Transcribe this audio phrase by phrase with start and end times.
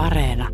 [0.00, 0.48] Areena.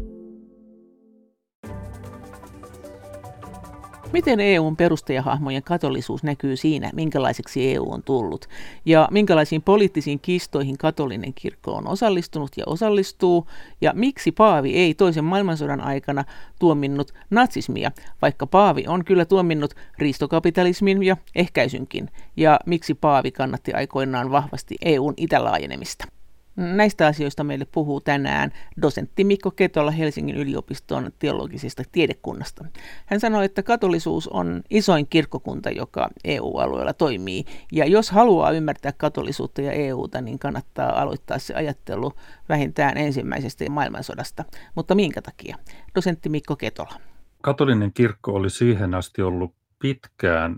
[4.12, 8.46] Miten EUn perustajahahmojen katolisuus näkyy siinä, minkälaiseksi EU on tullut?
[8.84, 13.46] Ja minkälaisiin poliittisiin kistoihin katolinen kirkko on osallistunut ja osallistuu?
[13.80, 16.24] Ja miksi Paavi ei toisen maailmansodan aikana
[16.58, 17.90] tuominnut natsismia,
[18.22, 22.10] vaikka Paavi on kyllä tuominnut riistokapitalismin ja ehkäisynkin?
[22.36, 26.15] Ja miksi Paavi kannatti aikoinaan vahvasti EUn itälaajenemista?
[26.56, 28.52] Näistä asioista meille puhuu tänään
[28.82, 32.64] dosentti Mikko Ketola Helsingin yliopiston teologisesta tiedekunnasta.
[33.06, 37.44] Hän sanoi, että katolisuus on isoin kirkkokunta, joka EU-alueella toimii.
[37.72, 42.12] Ja jos haluaa ymmärtää katolisuutta ja EUta, niin kannattaa aloittaa se ajattelu
[42.48, 44.44] vähintään ensimmäisestä maailmansodasta.
[44.74, 45.56] Mutta minkä takia?
[45.94, 46.94] Dosentti Mikko Ketola.
[47.42, 50.56] Katolinen kirkko oli siihen asti ollut pitkään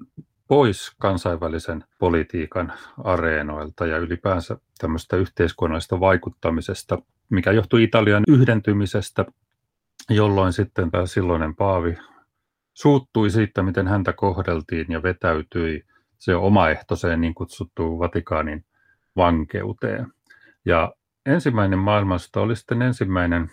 [0.49, 2.73] pois kansainvälisen politiikan
[3.05, 6.99] areenoilta ja ylipäänsä tämmöistä yhteiskunnallisesta vaikuttamisesta,
[7.31, 9.25] mikä johtui Italian yhdentymisestä,
[10.11, 11.97] jolloin sitten tämä silloinen paavi
[12.75, 15.85] suuttui siitä, miten häntä kohdeltiin ja vetäytyi
[16.19, 18.65] se omaehtoiseen niin kutsuttuun Vatikaanin
[19.17, 20.07] vankeuteen.
[20.65, 20.93] Ja
[21.27, 23.51] ensimmäinen maailmasta oli sitten ensimmäinen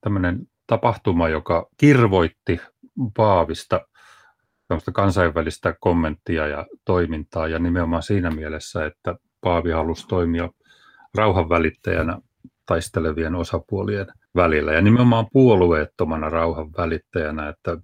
[0.00, 2.60] tämmöinen tapahtuma, joka kirvoitti
[3.16, 3.80] paavista
[4.92, 10.48] kansainvälistä kommenttia ja toimintaa ja nimenomaan siinä mielessä, että Paavi halusi toimia
[11.14, 12.18] rauhanvälittäjänä
[12.66, 17.76] taistelevien osapuolien välillä ja nimenomaan puolueettomana rauhan välittäjänä, että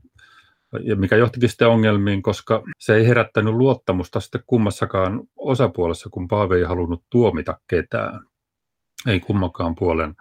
[0.97, 6.65] mikä johtikin sitten ongelmiin, koska se ei herättänyt luottamusta sitten kummassakaan osapuolessa, kun Paavi ei
[6.65, 8.21] halunnut tuomita ketään.
[9.07, 10.15] Ei kummakaan puolen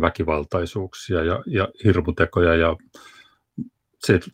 [0.00, 2.76] väkivaltaisuuksia ja, ja hirmutekoja ja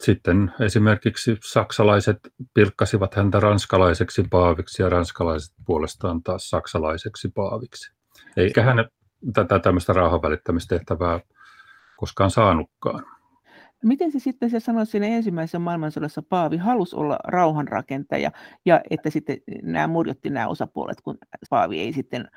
[0.01, 2.19] sitten esimerkiksi saksalaiset
[2.55, 7.93] pilkkasivat häntä ranskalaiseksi paaviksi ja ranskalaiset puolestaan taas saksalaiseksi paaviksi.
[8.37, 8.89] Eikä hän
[9.35, 11.21] tätä tämmöistä rauhanvälittämistehtävää
[11.97, 13.05] koskaan saanutkaan.
[13.85, 18.31] Miten se sitten se sanoi siinä ensimmäisessä maailmansodassa Paavi halusi olla rauhanrakentaja
[18.65, 21.19] ja että sitten nämä murjotti nämä osapuolet, kun
[21.51, 22.29] Paavi ei sitten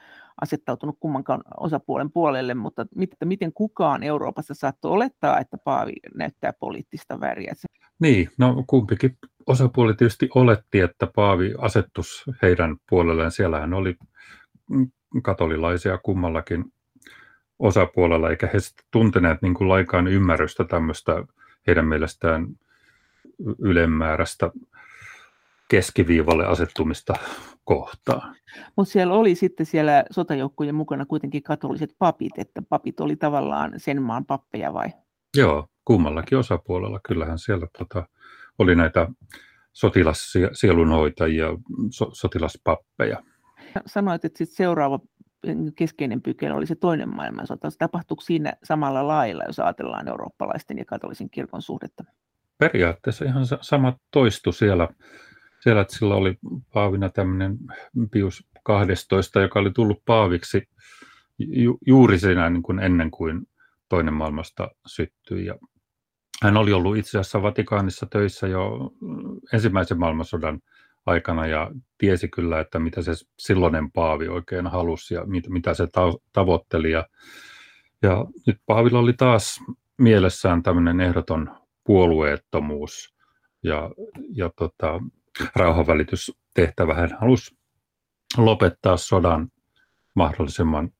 [0.42, 2.86] asettautunut kummankaan osapuolen puolelle, mutta
[3.26, 7.54] miten kukaan Euroopassa saattoi olettaa, että Paavi näyttää poliittista väriä?
[8.00, 9.18] Niin, no kumpikin
[9.48, 13.32] osapuoli tietysti oletti, että Paavi asettus heidän puolelleen.
[13.32, 13.96] Siellähän oli
[15.24, 16.66] katolilaisia kummallakin
[17.60, 18.58] osapuolella, eikä he
[18.92, 21.24] tunteneet niin kuin laikaan ymmärrystä tämmöistä
[21.68, 22.48] heidän mielestään
[23.60, 24.52] ylemmääräistä
[25.70, 27.14] keskiviivalle asettumista
[27.64, 28.36] kohtaan.
[28.76, 34.02] Mutta siellä oli sitten siellä sotajoukkojen mukana kuitenkin katoliset papit, että papit oli tavallaan sen
[34.02, 34.88] maan pappeja vai?
[35.38, 37.00] Joo, kummallakin osapuolella.
[37.08, 38.08] Kyllähän siellä tota,
[38.60, 39.08] oli näitä
[39.74, 41.48] sotilassielunhoitajia,
[41.90, 43.24] so, sotilaspappeja.
[43.86, 45.00] Sanoit, että sit seuraava
[45.76, 47.70] keskeinen pykälä oli se toinen maailmansota.
[47.80, 52.04] Tapahtuiko siinä samalla lailla, jos ajatellaan eurooppalaisten ja katolisen kirkon suhdetta?
[52.58, 54.88] Periaatteessa ihan sama toistu siellä
[55.60, 56.38] siellä, että sillä oli
[56.74, 57.58] paavina tämmöinen
[58.12, 60.70] Pius 12, joka oli tullut paaviksi
[61.38, 63.48] ju, juuri siinä niin kuin ennen kuin
[63.90, 65.46] toinen maailmasta syttyi.
[65.46, 65.56] Ja
[66.44, 68.92] hän oli ollut itse asiassa Vatikaanissa töissä jo
[69.54, 70.60] ensimmäisen maailmansodan
[71.06, 75.88] aikana ja tiesi kyllä, että mitä se silloinen paavi oikein halusi ja mit, mitä se
[75.88, 76.92] ta- tavoitteli.
[76.92, 77.08] Ja,
[78.02, 79.60] ja nyt paavilla oli taas
[79.98, 81.52] mielessään tämmöinen ehdoton
[81.84, 83.16] puolueettomuus
[83.64, 83.92] ja,
[84.36, 85.00] ja tota,
[85.56, 86.94] rauhanvälitystehtävä.
[86.94, 87.58] Hän halusi
[88.38, 89.52] lopettaa sodan
[90.14, 90.92] mahdollisimman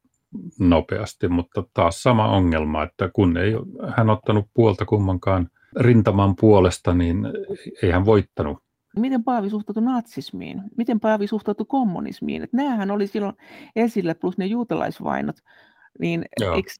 [0.60, 3.54] nopeasti, mutta taas sama ongelma, että kun ei
[3.98, 7.18] hän ottanut puolta kummankaan rintaman puolesta, niin
[7.84, 8.64] ei hän voittanut.
[8.98, 10.62] Miten Paavi suhtautui natsismiin?
[10.78, 12.44] Miten Paavi suhtautui kommunismiin?
[12.44, 13.36] Että nämähän oli silloin
[13.76, 15.36] esillä, plus ne juutalaisvainot.
[16.00, 16.26] Niin
[16.56, 16.72] eikö,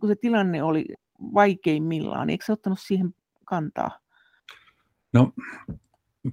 [0.00, 0.84] kun se tilanne oli
[1.34, 3.14] vaikeimmillaan, niin eikö se ottanut siihen
[3.44, 3.90] kantaa?
[5.12, 5.32] No,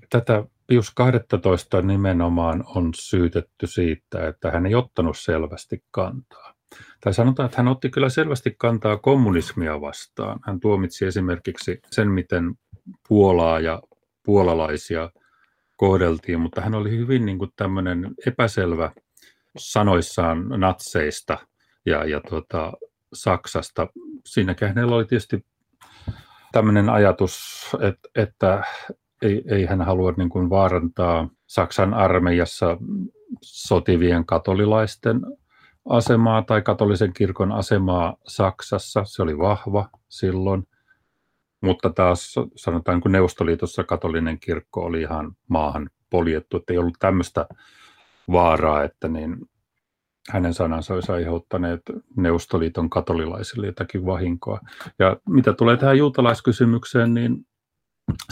[0.10, 6.54] tätä Pius 12 nimenomaan on syytetty siitä, että hän ei ottanut selvästi kantaa.
[7.02, 10.40] Tai sanotaan, että hän otti kyllä selvästi kantaa kommunismia vastaan.
[10.44, 12.56] Hän tuomitsi esimerkiksi sen, miten
[13.08, 13.82] Puolaa ja
[14.24, 15.10] puolalaisia
[15.76, 18.92] kohdeltiin, mutta hän oli hyvin niin kuin tämmöinen epäselvä
[19.58, 21.38] sanoissaan natseista
[21.86, 22.74] ja, ja tuota,
[23.14, 23.88] Saksasta.
[24.26, 25.46] Siinäkin hänellä oli tietysti
[26.52, 27.36] tämmöinen ajatus,
[27.82, 28.64] että, että
[29.22, 32.78] ei, ei hän halua niin kuin vaarantaa Saksan armeijassa
[33.42, 35.22] sotivien katolilaisten
[35.90, 39.04] asemaa tai katolisen kirkon asemaa Saksassa.
[39.06, 40.68] Se oli vahva silloin.
[41.62, 47.48] Mutta taas sanotaan, kun Neuvostoliitossa katolinen kirkko oli ihan maahan poljettu, että ei ollut tämmöistä
[48.32, 49.38] vaaraa, että niin
[50.30, 51.82] hänen sanansa olisi aiheuttaneet
[52.18, 54.60] Neuvostoliiton katolilaisille jotakin vahinkoa.
[55.00, 57.46] Ja mitä tulee tähän juutalaiskysymykseen, niin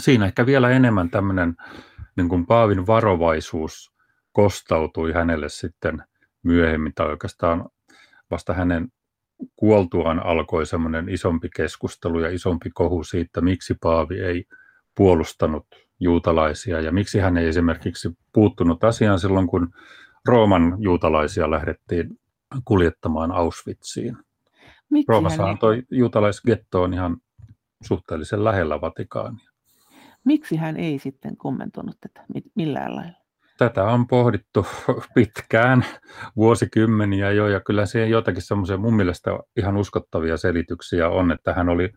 [0.00, 1.54] siinä ehkä vielä enemmän tämmöinen
[2.16, 3.92] niin kuin Paavin varovaisuus
[4.32, 6.02] kostautui hänelle sitten
[6.42, 7.68] myöhemmin, tai oikeastaan
[8.30, 8.88] vasta hänen
[9.56, 14.44] kuoltuaan alkoi semmoinen isompi keskustelu ja isompi kohu siitä, miksi Paavi ei
[14.96, 15.66] puolustanut
[16.00, 19.70] juutalaisia ja miksi hän ei esimerkiksi puuttunut asiaan silloin, kun
[20.28, 22.18] Rooman juutalaisia lähdettiin
[22.64, 24.16] kuljettamaan Auschwitziin.
[24.90, 27.16] Miksi Roomassa antoi juutalaisgettoon ihan
[27.82, 29.53] suhteellisen lähellä Vatikaania.
[30.24, 33.24] Miksi hän ei sitten kommentoinut tätä millään lailla?
[33.58, 34.66] Tätä on pohdittu
[35.14, 35.84] pitkään,
[36.36, 41.68] vuosikymmeniä jo, ja kyllä siihen jotakin semmoisia mun mielestä ihan uskottavia selityksiä on, että hän
[41.68, 41.92] oli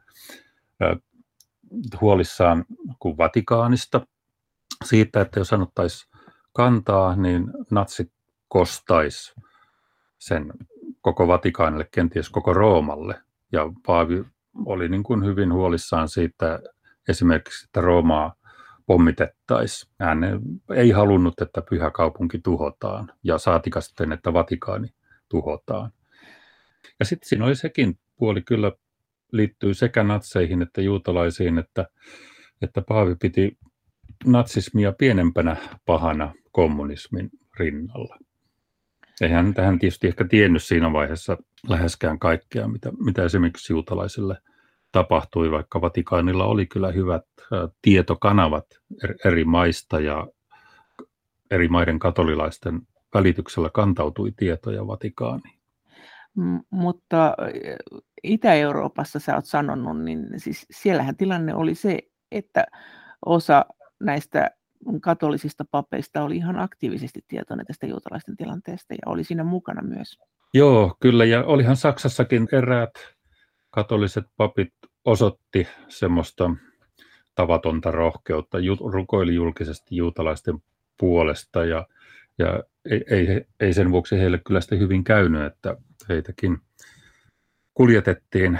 [2.01, 2.65] huolissaan
[2.99, 4.01] kuin Vatikaanista
[4.85, 6.11] siitä, että jos sanottaisiin
[6.53, 8.11] kantaa, niin natsit
[8.47, 9.35] kostaisi
[10.19, 10.53] sen
[11.01, 13.21] koko Vatikaanille, kenties koko Roomalle.
[13.51, 14.25] Ja Paavi
[14.65, 16.59] oli niin kuin hyvin huolissaan siitä
[17.07, 18.35] esimerkiksi, että Roomaa
[18.85, 19.93] pommitettaisiin.
[19.99, 20.19] Hän
[20.75, 24.87] ei halunnut, että pyhä kaupunki tuhotaan ja saatika sitten, että Vatikaani
[25.29, 25.91] tuhotaan.
[26.99, 28.71] Ja sitten siinä oli sekin puoli kyllä
[29.31, 31.87] liittyy sekä natseihin että juutalaisiin, että,
[32.61, 33.57] että Paavi piti
[34.25, 35.55] natsismia pienempänä
[35.85, 38.17] pahana kommunismin rinnalla.
[39.21, 41.37] Eihän tähän tietysti ehkä tiennyt siinä vaiheessa
[41.69, 44.37] läheskään kaikkea, mitä, mitä esimerkiksi juutalaisille
[44.91, 47.25] tapahtui, vaikka Vatikaanilla oli kyllä hyvät
[47.81, 48.65] tietokanavat
[49.25, 50.27] eri maista ja
[51.51, 52.81] eri maiden katolilaisten
[53.13, 55.59] välityksellä kantautui tietoja Vatikaaniin.
[56.35, 57.35] M- mutta
[58.23, 61.99] Itä-Euroopassa sä oot sanonut, niin siis siellähän tilanne oli se,
[62.31, 62.65] että
[63.25, 63.65] osa
[63.99, 64.51] näistä
[65.01, 70.19] katolisista papeista oli ihan aktiivisesti tietoinen tästä juutalaisten tilanteesta ja oli siinä mukana myös.
[70.53, 71.25] Joo, kyllä.
[71.25, 72.91] Ja olihan Saksassakin eräät
[73.77, 74.73] katoliset papit
[75.05, 76.51] osoitti semmoista
[77.35, 78.57] tavatonta rohkeutta,
[78.91, 80.55] rukoili julkisesti juutalaisten
[80.99, 81.87] puolesta ja,
[82.37, 85.77] ja ei, ei, ei sen vuoksi heille kyllä sitten hyvin käynyt, että
[86.09, 86.57] heitäkin
[87.73, 88.59] kuljetettiin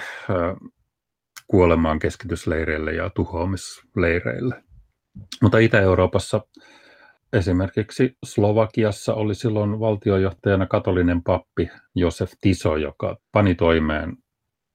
[1.48, 4.64] kuolemaan keskitysleireille ja tuhoamisleireille.
[5.42, 6.42] Mutta Itä-Euroopassa
[7.34, 14.18] esimerkiksi Slovakiassa oli silloin valtiojohtajana katolinen pappi Josef Tiso, joka pani toimeen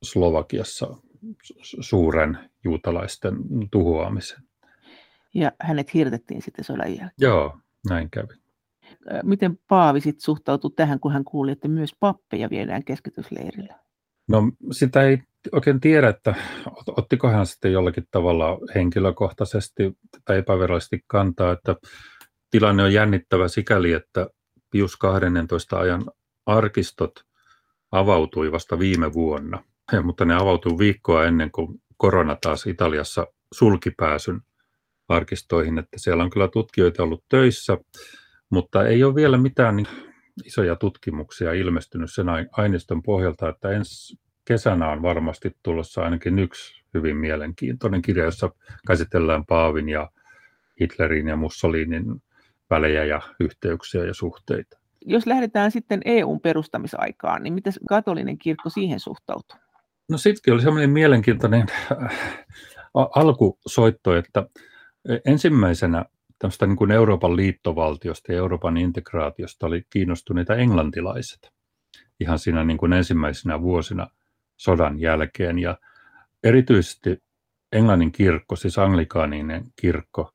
[0.02, 0.96] Slovakiassa
[1.80, 3.36] suuren juutalaisten
[3.70, 4.42] tuhoamisen.
[5.34, 7.10] Ja hänet hirtettiin sitten sodan jälkeen.
[7.18, 7.58] Joo,
[7.88, 8.34] näin kävi.
[9.22, 13.78] Miten Paavi sitten suhtautui tähän, kun hän kuuli, että myös pappeja viedään keskitysleirillä?
[14.28, 15.18] No sitä ei
[15.52, 16.34] oikein tiedä, että
[16.86, 19.92] ottiko hän sitten jollakin tavalla henkilökohtaisesti
[20.24, 21.76] tai epävirallisesti kantaa, että
[22.50, 24.26] tilanne on jännittävä sikäli, että
[24.70, 26.02] Pius 12 ajan
[26.46, 27.12] arkistot
[27.92, 29.64] avautui vasta viime vuonna,
[30.00, 34.40] mutta ne avautui viikkoa ennen kuin korona taas Italiassa sulki pääsyn
[35.08, 37.78] arkistoihin, että siellä on kyllä tutkijoita ollut töissä,
[38.50, 39.86] mutta ei ole vielä mitään niin
[40.44, 47.16] isoja tutkimuksia ilmestynyt sen aineiston pohjalta, että ensi kesänä on varmasti tulossa ainakin yksi hyvin
[47.16, 48.50] mielenkiintoinen kirja, jossa
[48.86, 50.10] käsitellään Paavin ja
[50.80, 52.04] Hitlerin ja Mussolinin
[52.70, 54.78] välejä ja yhteyksiä ja suhteita.
[55.06, 59.58] Jos lähdetään sitten EUn perustamisaikaan, niin miten katolinen kirkko siihen suhtautuu?
[60.12, 62.18] No sittenkin oli semmoinen mielenkiintoinen äh,
[62.92, 64.46] alkusoitto, että
[65.26, 66.04] ensimmäisenä
[66.38, 71.52] tämmöistä niin kuin Euroopan liittovaltiosta ja Euroopan integraatiosta oli kiinnostuneita englantilaiset
[72.20, 74.08] ihan siinä niin kuin ensimmäisenä vuosina
[74.56, 75.58] sodan jälkeen.
[75.58, 75.78] Ja
[76.44, 77.22] erityisesti
[77.72, 80.32] Englannin kirkko, siis anglikaaninen kirkko,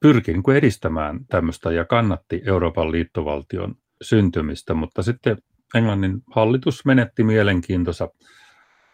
[0.00, 5.38] pyrki niin kuin edistämään tämmöistä ja kannatti Euroopan liittovaltion syntymistä, mutta sitten
[5.74, 8.08] Englannin hallitus menetti mielenkiintonsa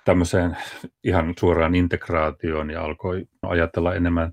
[0.05, 0.57] tämmöiseen
[1.05, 4.33] ihan suoraan integraatioon ja alkoi ajatella enemmän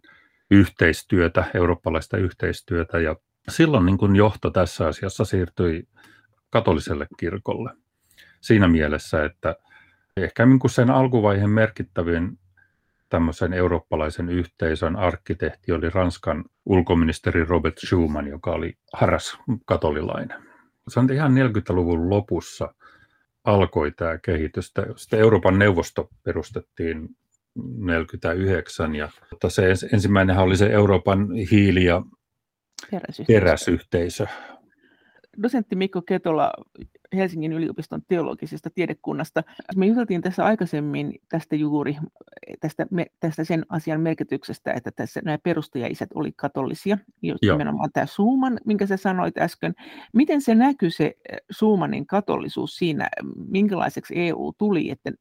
[0.51, 2.99] yhteistyötä, eurooppalaista yhteistyötä.
[2.99, 3.15] Ja
[3.49, 5.83] silloin niin kuin johto tässä asiassa siirtyi
[6.49, 7.71] katoliselle kirkolle.
[8.41, 9.55] Siinä mielessä, että
[10.17, 12.39] ehkä niin kuin sen alkuvaiheen merkittävin
[13.09, 20.43] tämmöisen eurooppalaisen yhteisön arkkitehti oli Ranskan ulkoministeri Robert Schuman, joka oli harras katolilainen.
[20.87, 22.73] Se on ihan 40-luvun lopussa
[23.43, 24.73] alkoi tämä kehitys.
[24.95, 27.09] Sitten Euroopan neuvosto perustettiin
[27.77, 29.09] 49 ja
[29.47, 32.01] se ensimmäinen oli se Euroopan hiili- ja
[33.27, 34.27] teräsyhteisö.
[35.43, 36.53] Dosentti Mikko Ketola,
[37.15, 39.43] Helsingin yliopiston teologisesta tiedekunnasta.
[39.75, 41.97] Me juteltiin tässä aikaisemmin tästä juuri,
[42.59, 42.87] tästä,
[43.19, 46.97] tästä sen asian merkityksestä, että tässä nämä perustajaisät oli katolisia,
[47.41, 49.73] nimenomaan tämä Suuman, minkä sä sanoit äsken.
[50.13, 51.13] Miten se näkyy se
[51.51, 53.09] Suumanin katollisuus siinä,
[53.47, 54.89] minkälaiseksi EU tuli?
[54.89, 55.11] Että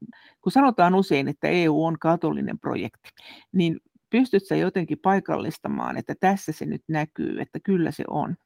[0.41, 3.09] kun sanotaan usein, että EU on katolinen projekti,
[3.53, 3.81] niin
[4.11, 8.37] pystytkö jotenkin paikallistamaan, että tässä se nyt näkyy, että kyllä se on?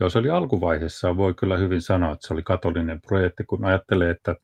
[0.00, 4.10] Joo, se oli alkuvaiheessa, voi kyllä hyvin sanoa, että se oli katolinen projekti, kun ajattelee,
[4.10, 4.36] että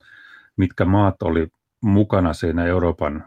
[0.56, 1.48] mitkä maat oli
[1.82, 3.24] mukana siinä Euroopan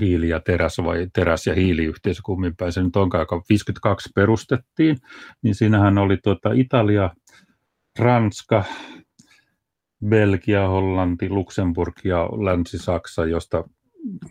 [0.00, 4.96] hiili- ja teräs- vai teräs- ja hiiliyhteisö, kummin päin se nyt onkaan, joka 52 perustettiin,
[5.42, 7.10] niin siinähän oli tuota Italia,
[7.98, 8.64] Ranska,
[10.08, 13.64] Belgia, Hollanti, Luxemburg ja Länsi-Saksa, josta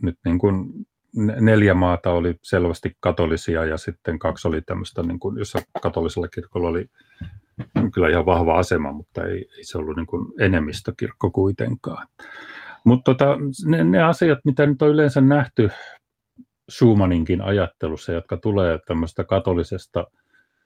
[0.01, 0.69] nyt niin kuin
[1.17, 6.69] neljä maata oli selvästi katolisia ja sitten kaksi oli tämmöistä, niin kuin, jossa katolisella kirkolla
[6.69, 6.85] oli
[7.93, 12.07] kyllä ihan vahva asema, mutta ei, ei se ollut niin kuin enemmistökirkko kuitenkaan.
[12.83, 15.69] Mutta tota, ne, ne asiat, mitä nyt on yleensä nähty
[16.71, 20.07] Schumanninkin ajattelussa, jotka tulee tämmöistä katolisesta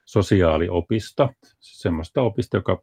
[0.04, 1.28] sosiaaliopista,
[1.60, 2.82] semmoista opista, joka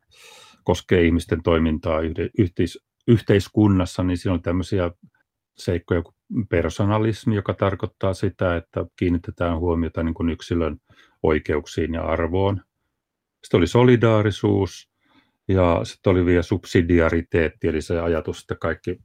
[0.64, 2.00] koskee ihmisten toimintaa
[2.40, 4.92] yhteis- yhteiskunnassa, niin siinä on tämmöisiä
[5.58, 6.16] seikkoja kuin
[6.50, 10.78] personalismi, joka tarkoittaa sitä, että kiinnitetään huomiota niin kuin yksilön
[11.24, 12.62] oikeuksiin ja arvoon.
[13.44, 14.90] Sitten oli solidaarisuus
[15.48, 19.00] ja sitten oli vielä subsidiariteetti, eli se ajatus, että kaikki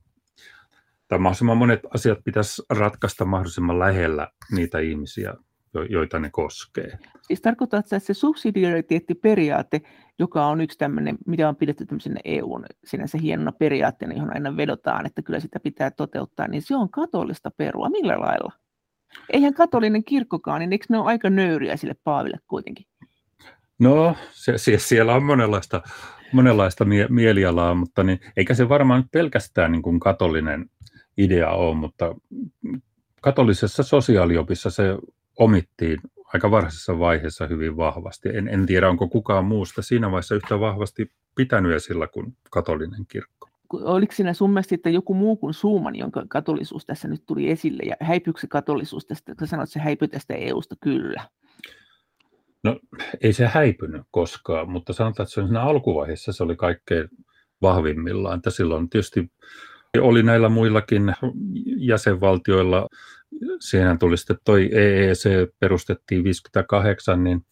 [1.08, 5.34] tai mahdollisimman monet asiat pitäisi ratkaista mahdollisimman lähellä niitä ihmisiä,
[5.82, 6.98] joita ne koskee.
[7.22, 9.80] Siis tarkoittaa, että se subsidiariteettiperiaate,
[10.18, 15.06] joka on yksi tämmöinen, mitä on pidetty tämmöisenä EUn sinänsä hienona periaatteena, johon aina vedotaan,
[15.06, 17.88] että kyllä sitä pitää toteuttaa, niin se on katolista perua.
[17.88, 18.52] Millä lailla?
[19.32, 22.86] Eihän katolinen kirkkokaan, niin eikö ne ole aika nöyriä sille Paaville kuitenkin?
[23.78, 25.82] No, se, se, siellä on monenlaista,
[26.32, 30.70] monenlaista mie- mielialaa, mutta niin, eikä se varmaan pelkästään niin kuin katolinen
[31.18, 32.14] idea ole, mutta
[33.20, 34.84] katolisessa sosiaaliopissa se
[35.38, 35.98] omittiin
[36.34, 38.28] aika varhaisessa vaiheessa hyvin vahvasti.
[38.28, 43.48] En, en tiedä, onko kukaan muusta siinä vaiheessa yhtä vahvasti pitänyt esillä kuin katolinen kirkko.
[43.72, 47.82] Oliko siinä sun mielestä sitten joku muu kuin Suuman, jonka katolisuus tässä nyt tuli esille,
[47.82, 51.28] ja häipyykö se katolisuus tästä, kun sanoit, että se häipyi tästä EUsta kyllä?
[52.64, 52.80] No
[53.20, 57.08] ei se häipynyt koskaan, mutta sanotaan, että se siinä alkuvaiheessa se oli kaikkein
[57.62, 58.36] vahvimmillaan.
[58.36, 59.32] Että silloin tietysti
[60.00, 61.14] oli näillä muillakin
[61.76, 62.88] jäsenvaltioilla
[63.60, 65.28] Siihen tuli sitten toi EEC,
[65.60, 67.46] perustettiin 58, niin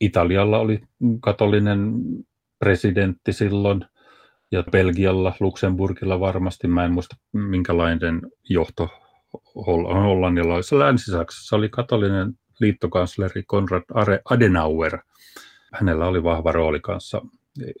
[0.00, 0.80] Italialla oli
[1.20, 1.92] katolinen
[2.58, 3.84] presidentti silloin,
[4.52, 8.88] ja Belgialla, Luxemburgilla varmasti, mä en muista minkälainen johto
[9.84, 10.78] Hollannilla oli.
[10.78, 13.82] Länsi-Saksassa oli katolinen liittokansleri Konrad
[14.30, 14.98] Adenauer.
[15.72, 17.22] Hänellä oli vahva rooli kanssa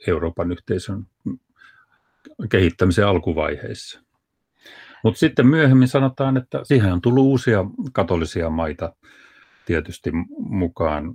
[0.06, 1.06] Euroopan yhteisön
[2.50, 4.07] kehittämisen alkuvaiheissa.
[5.04, 8.92] Mutta sitten myöhemmin sanotaan, että siihen on tullut uusia katolisia maita
[9.66, 11.14] tietysti mukaan,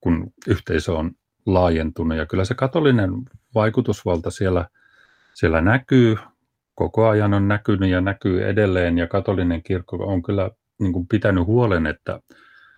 [0.00, 1.10] kun yhteisö on
[1.46, 2.18] laajentunut.
[2.18, 3.10] Ja kyllä se katolinen
[3.54, 4.68] vaikutusvalta siellä,
[5.34, 6.16] siellä näkyy,
[6.74, 8.98] koko ajan on näkynyt ja näkyy edelleen.
[8.98, 12.20] Ja katolinen kirkko on kyllä niin kuin pitänyt huolen, että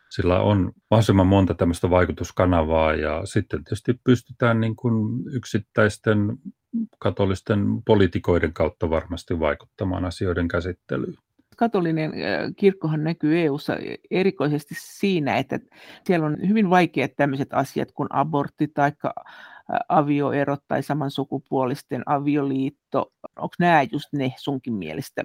[0.09, 6.39] sillä on mahdollisimman monta tämmöistä vaikutuskanavaa ja sitten tietysti pystytään niin kuin yksittäisten
[6.99, 11.15] katolisten poliitikoiden kautta varmasti vaikuttamaan asioiden käsittelyyn.
[11.57, 12.13] Katolinen
[12.57, 13.77] kirkkohan näkyy EU:ssa
[14.11, 15.59] erikoisesti siinä, että
[16.05, 18.93] siellä on hyvin vaikeat tämmöiset asiat kuin abortti tai
[19.89, 23.13] avioerot tai samansukupuolisten avioliitto.
[23.37, 25.25] Onko nämä just ne sunkin mielestä,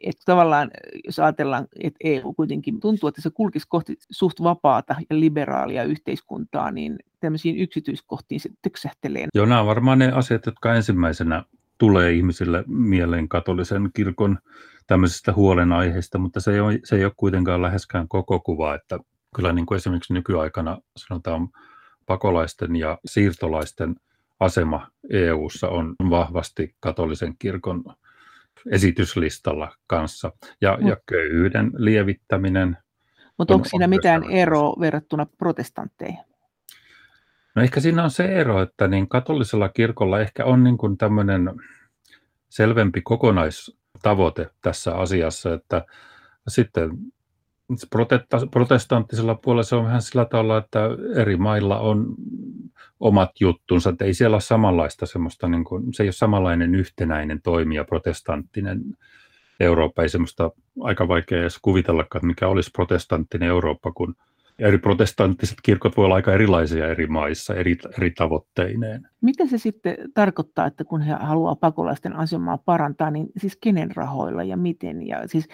[0.00, 0.70] että tavallaan,
[1.04, 6.70] jos ajatellaan, että EU kuitenkin tuntuu, että se kulkisi kohti suht vapaata ja liberaalia yhteiskuntaa,
[6.70, 9.26] niin tämmöisiin yksityiskohtiin se töksähtelee.
[9.34, 11.44] Joo, nämä on varmaan ne asiat, jotka ensimmäisenä
[11.78, 14.38] tulee ihmisille mieleen katolisen kirkon
[14.86, 18.98] tämmöisistä huolenaiheista, mutta se ei ole, se ei ole kuitenkaan läheskään koko kuva, että
[19.36, 21.48] kyllä niin kuin esimerkiksi nykyaikana sanotaan
[22.06, 23.96] pakolaisten ja siirtolaisten
[24.40, 27.84] asema EU:ssa on vahvasti katolisen kirkon
[28.70, 30.32] esityslistalla kanssa.
[30.60, 30.88] Ja, mm.
[30.88, 32.76] ja köyhyyden lievittäminen.
[33.38, 36.18] Mutta onko siinä mitään eroa verrattuna protestantteihin?
[37.54, 41.50] No ehkä siinä on se ero, että niin katolisella kirkolla ehkä on niin kuin tämmöinen
[42.48, 45.84] selvempi kokonaistavoite tässä asiassa, että
[46.48, 46.90] sitten
[48.50, 50.80] protestanttisella puolella se on vähän sillä tavalla, että
[51.16, 52.14] eri mailla on
[53.00, 57.42] omat juttunsa, että ei siellä ole samanlaista semmoista, niin kuin, se ei ole samanlainen yhtenäinen
[57.42, 58.82] toimija, protestanttinen
[59.60, 60.50] Eurooppa, ei semmoista
[60.80, 64.14] aika vaikea edes kuvitellakaan, että mikä olisi protestanttinen Eurooppa, kun
[64.58, 69.08] eri protestanttiset kirkot voi olla aika erilaisia eri maissa, eri, eri tavoitteineen.
[69.20, 74.44] Mitä se sitten tarkoittaa, että kun he haluaa pakolaisten asemaa parantaa, niin siis kenen rahoilla
[74.44, 75.06] ja miten?
[75.06, 75.48] Ja siis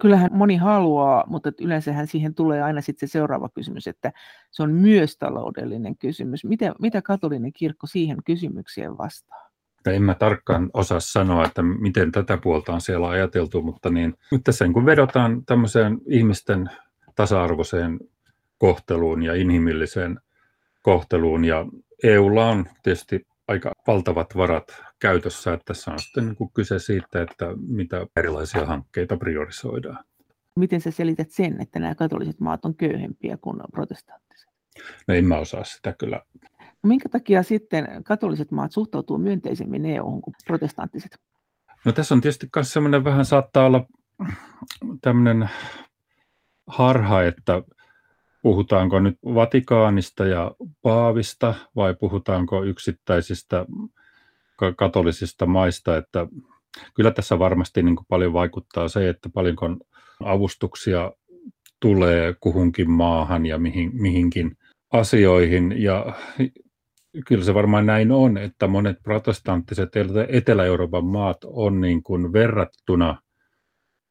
[0.00, 4.12] kyllähän moni haluaa, mutta yleensähän siihen tulee aina sitten se seuraava kysymys, että
[4.50, 6.44] se on myös taloudellinen kysymys.
[6.44, 9.48] Mitä, mitä katolinen kirkko siihen kysymykseen vastaa?
[9.86, 14.44] En mä tarkkaan osaa sanoa, että miten tätä puolta on siellä ajateltu, mutta niin, nyt
[14.44, 16.70] tässä kun vedotaan tämmöiseen ihmisten
[17.14, 18.00] tasa-arvoiseen
[18.58, 20.20] kohteluun ja inhimilliseen
[20.82, 21.44] kohteluun.
[21.44, 21.66] Ja
[22.02, 27.46] EUlla on tietysti aika valtavat varat käytössä, että tässä on sitten niin kyse siitä, että
[27.66, 30.04] mitä erilaisia hankkeita priorisoidaan.
[30.56, 34.50] Miten sä selität sen, että nämä katoliset maat on köyhempiä kuin protestanttiset?
[35.08, 36.22] No en mä osaa sitä kyllä.
[36.82, 41.18] No minkä takia sitten katoliset maat suhtautuu myönteisemmin EU kuin protestanttiset?
[41.84, 43.86] No tässä on tietysti myös semmoinen vähän saattaa olla
[45.00, 45.50] tämmöinen
[46.66, 47.62] harha, että
[48.48, 50.52] puhutaanko nyt Vatikaanista ja
[50.82, 53.66] Paavista vai puhutaanko yksittäisistä
[54.76, 56.26] katolisista maista, että
[56.94, 59.66] kyllä tässä varmasti niin kuin paljon vaikuttaa se, että paljonko
[60.24, 61.12] avustuksia
[61.80, 64.56] tulee kuhunkin maahan ja mihin, mihinkin
[64.92, 65.82] asioihin.
[65.82, 66.12] Ja
[67.26, 69.90] kyllä se varmaan näin on, että monet protestanttiset
[70.28, 73.22] Etelä-Euroopan maat on niin kuin verrattuna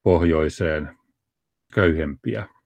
[0.04, 0.98] pohjoiseen
[1.74, 2.57] köyhempiä.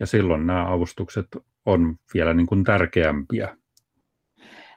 [0.00, 1.26] Ja silloin nämä avustukset
[1.66, 3.56] on vielä niin kuin tärkeämpiä.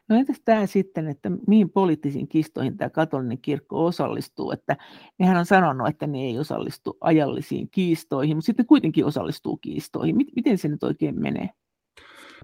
[0.10, 4.78] No entäs tämä sitten, että mihin poliittisiin kistoihin tämä katolinen kirkko osallistuu, että
[5.20, 10.16] nehän on sanonut, että ne ei osallistu ajallisiin kiistoihin, mutta sitten kuitenkin osallistuu kiistoihin.
[10.36, 11.50] Miten se nyt oikein menee?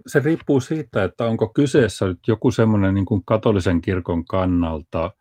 [0.08, 5.12] Se riippuu siitä, että onko kyseessä nyt joku semmoinen niin kuin katolisen kirkon kannalta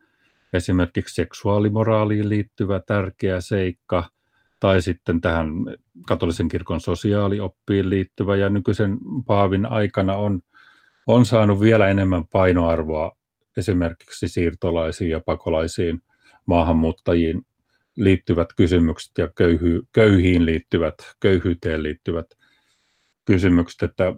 [0.53, 4.05] esimerkiksi seksuaalimoraaliin liittyvä tärkeä seikka–
[4.61, 5.49] tai sitten tähän
[6.07, 10.41] katolisen kirkon sosiaalioppiin liittyvä, ja nykyisen paavin aikana on,
[11.07, 13.13] on saanut vielä enemmän painoarvoa
[13.57, 16.03] esimerkiksi siirtolaisiin ja pakolaisiin
[16.47, 17.43] maahanmuuttajiin
[17.97, 22.27] liittyvät kysymykset ja köyhy, köyhiin liittyvät, köyhyyteen liittyvät
[23.25, 24.15] kysymykset, että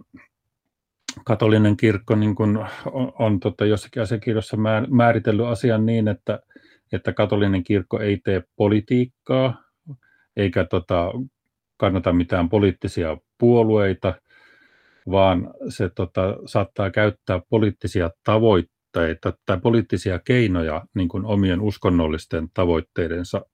[1.25, 4.57] katolinen kirkko niin kuin on, on tota, jossakin asiakirjassa
[4.89, 6.39] määritellyt asian niin, että,
[6.91, 9.63] että katolinen kirkko ei tee politiikkaa,
[10.37, 11.11] eikä tota,
[11.77, 14.13] kannata mitään poliittisia puolueita,
[15.11, 23.45] vaan se tota, saattaa käyttää poliittisia tavoitteita tai poliittisia keinoja niin kuin omien uskonnollisten tavoitteidensa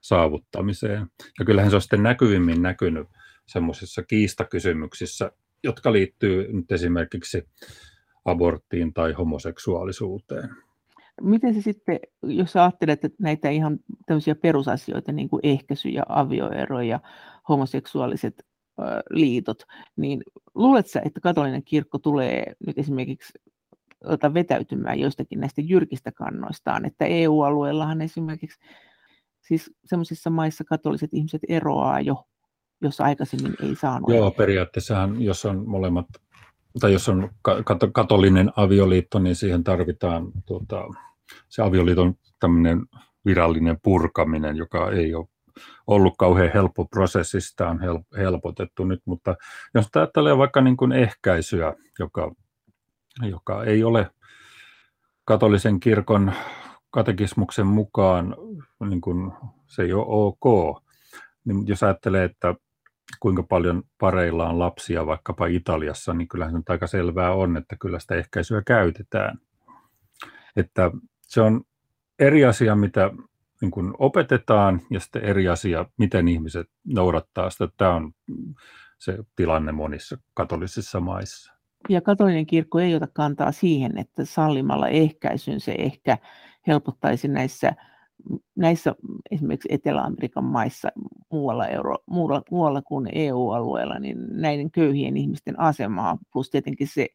[0.00, 1.06] saavuttamiseen.
[1.38, 3.08] Ja kyllähän se on sitten näkyvimmin näkynyt
[3.46, 5.32] semmoisissa kiistakysymyksissä,
[5.64, 7.48] jotka liittyy nyt esimerkiksi
[8.24, 10.65] aborttiin tai homoseksuaalisuuteen.
[11.22, 16.80] Miten se sitten, jos ajattelet että näitä ihan tämmöisiä perusasioita, niin kuin ehkäisy ja avioero
[16.80, 17.00] ja
[17.48, 18.46] homoseksuaaliset
[19.10, 19.62] liitot,
[19.96, 20.22] niin
[20.54, 23.32] luuletko sä, että katolinen kirkko tulee nyt esimerkiksi
[24.04, 28.60] ota vetäytymään joistakin näistä jyrkistä kannoistaan, että EU-alueellahan esimerkiksi
[29.40, 32.24] siis semmoisissa maissa katoliset ihmiset eroaa jo,
[32.80, 34.10] jos aikaisemmin ei saanut.
[34.10, 36.06] Joo, periaatteessa jos on molemmat
[36.80, 37.30] tai jos on
[37.92, 40.84] katolinen avioliitto, niin siihen tarvitaan tuota,
[41.48, 42.82] se avioliiton tämmöinen
[43.24, 45.26] virallinen purkaminen, joka ei ole
[45.86, 47.80] ollut kauhean helppo prosessi, sitä on
[48.16, 49.36] helpotettu nyt, mutta
[49.74, 52.32] jos ajattelee vaikka niin kuin ehkäisyä, joka,
[53.22, 54.10] joka ei ole
[55.24, 56.32] katolisen kirkon
[56.90, 58.36] katekismuksen mukaan,
[58.88, 59.32] niin kuin
[59.66, 60.82] se ei ole ok,
[61.44, 62.54] niin jos ajattelee, että
[63.20, 67.98] kuinka paljon pareilla on lapsia vaikkapa Italiassa, niin kyllähän se aika selvää on, että kyllä
[67.98, 69.38] sitä ehkäisyä käytetään.
[70.56, 70.90] Että
[71.26, 71.60] se on
[72.18, 73.10] eri asia, mitä
[73.60, 77.68] niin kuin opetetaan, ja sitten eri asia, miten ihmiset noudattaa sitä.
[77.76, 78.12] Tämä on
[78.98, 81.52] se tilanne monissa katolisissa maissa.
[81.88, 86.18] Ja katolinen kirkko ei ota kantaa siihen, että sallimalla ehkäisyn se ehkä
[86.66, 87.72] helpottaisi näissä
[88.56, 88.94] näissä
[89.30, 90.88] esimerkiksi Etelä-Amerikan maissa
[91.32, 97.08] muualla, euro, muualla, muualla kuin EU-alueella, niin näiden köyhien ihmisten asemaa, plus tietenkin se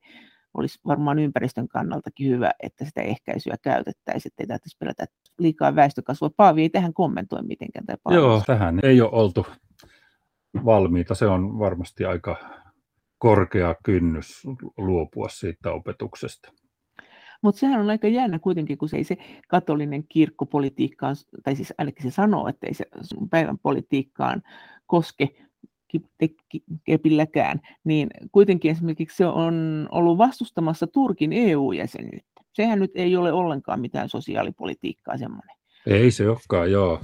[0.54, 5.06] olisi varmaan ympäristön kannaltakin hyvä, että sitä ehkäisyä käytettäisiin, ettei tarvitsisi pelätä
[5.40, 6.30] liikaa väestökasvua.
[6.38, 7.86] Paavi ei tähän kommentoi mitenkään.
[7.86, 9.46] Tai Joo, tähän ei ole oltu
[10.66, 11.16] valmiita.
[11.16, 12.36] Se on varmasti aika
[13.18, 14.44] korkea kynnys
[14.78, 16.52] luopua siitä opetuksesta.
[17.42, 21.74] Mutta sehän on aika jännä kuitenkin, kun se ei se katolinen kirkko politiikkaan, tai siis
[21.78, 22.86] ainakin se sanoo, että ei se
[23.30, 24.42] päivän politiikkaan
[24.88, 25.30] koske
[26.86, 32.41] kepilläkään, niin kuitenkin esimerkiksi se on ollut vastustamassa Turkin EU-jäsenyyttä.
[32.54, 35.56] Sehän nyt ei ole ollenkaan mitään sosiaalipolitiikkaa semmoinen.
[35.86, 37.01] Ei se olekaan, joo.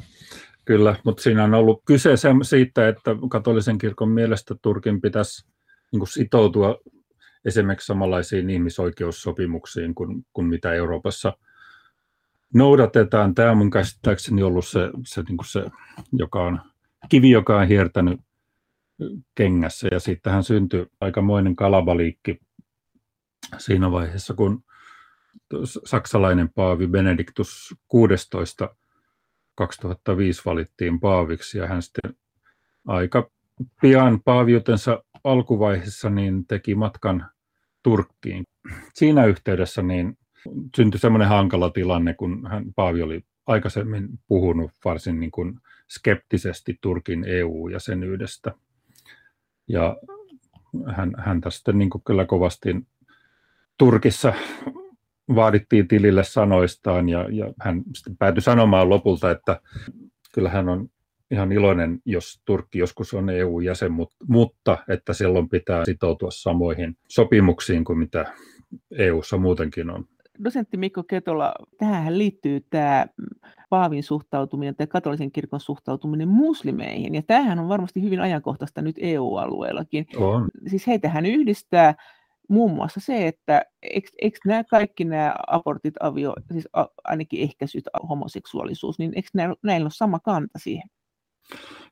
[0.65, 2.09] Kyllä, mutta siinä on ollut kyse
[2.41, 5.47] siitä, että katolisen kirkon mielestä Turkin pitäisi
[5.91, 6.77] niin sitoutua
[7.45, 11.33] esimerkiksi samanlaisiin ihmisoikeussopimuksiin kuin, kuin mitä Euroopassa
[12.53, 13.35] noudatetaan.
[13.35, 15.65] Tämä on mun käsittääkseni ollut se, se, niin se
[16.11, 16.61] joka on
[17.09, 18.19] kivi, joka on hiertänyt
[19.35, 19.87] kengässä.
[19.91, 22.39] Ja sittenhän syntyi aikamoinen kalabaliikki
[23.57, 24.63] siinä vaiheessa, kun
[25.85, 28.75] saksalainen paavi Benediktus 16
[29.55, 32.15] 2005 valittiin paaviksi ja hän sitten
[32.87, 33.31] aika
[33.81, 37.27] pian paaviutensa alkuvaiheessa niin teki matkan
[37.83, 38.43] Turkkiin.
[38.93, 40.17] Siinä yhteydessä niin
[40.75, 47.23] syntyi semmoinen hankala tilanne, kun hän, Paavi oli aikaisemmin puhunut varsin niin kuin skeptisesti Turkin
[47.27, 48.53] EU-jäsenyydestä.
[49.67, 49.97] Ja
[50.87, 52.75] hän, häntä sitten niin kyllä kovasti
[53.77, 54.33] Turkissa
[55.35, 59.61] vaadittiin tilille sanoistaan ja, ja hän sitten päätyi sanomaan lopulta, että
[60.33, 60.89] kyllä hän on
[61.31, 63.91] ihan iloinen, jos Turkki joskus on EU-jäsen,
[64.27, 68.33] mutta että silloin pitää sitoutua samoihin sopimuksiin kuin mitä
[68.97, 70.05] EU:ssa muutenkin on.
[70.43, 73.07] Dosentti Mikko Ketola, tähän liittyy tämä
[73.69, 80.05] Paavin suhtautuminen tai katolisen kirkon suhtautuminen muslimeihin, ja tämähän on varmasti hyvin ajankohtaista nyt EU-alueellakin.
[80.17, 80.49] On.
[80.67, 81.95] Siis heitähän yhdistää
[82.49, 87.83] muun muassa se, että eikö, eikö nämä kaikki nämä abortit, avio, siis a, ainakin ehkäisyt,
[88.09, 90.89] homoseksuaalisuus, niin eikö näillä, näillä ole sama kanta siihen?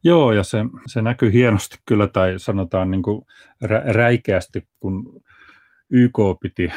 [0.04, 3.22] Joo, ja se, se näkyy hienosti kyllä, tai sanotaan niin kuin
[3.62, 5.24] rä, räikeästi, kun
[5.90, 6.72] YK piti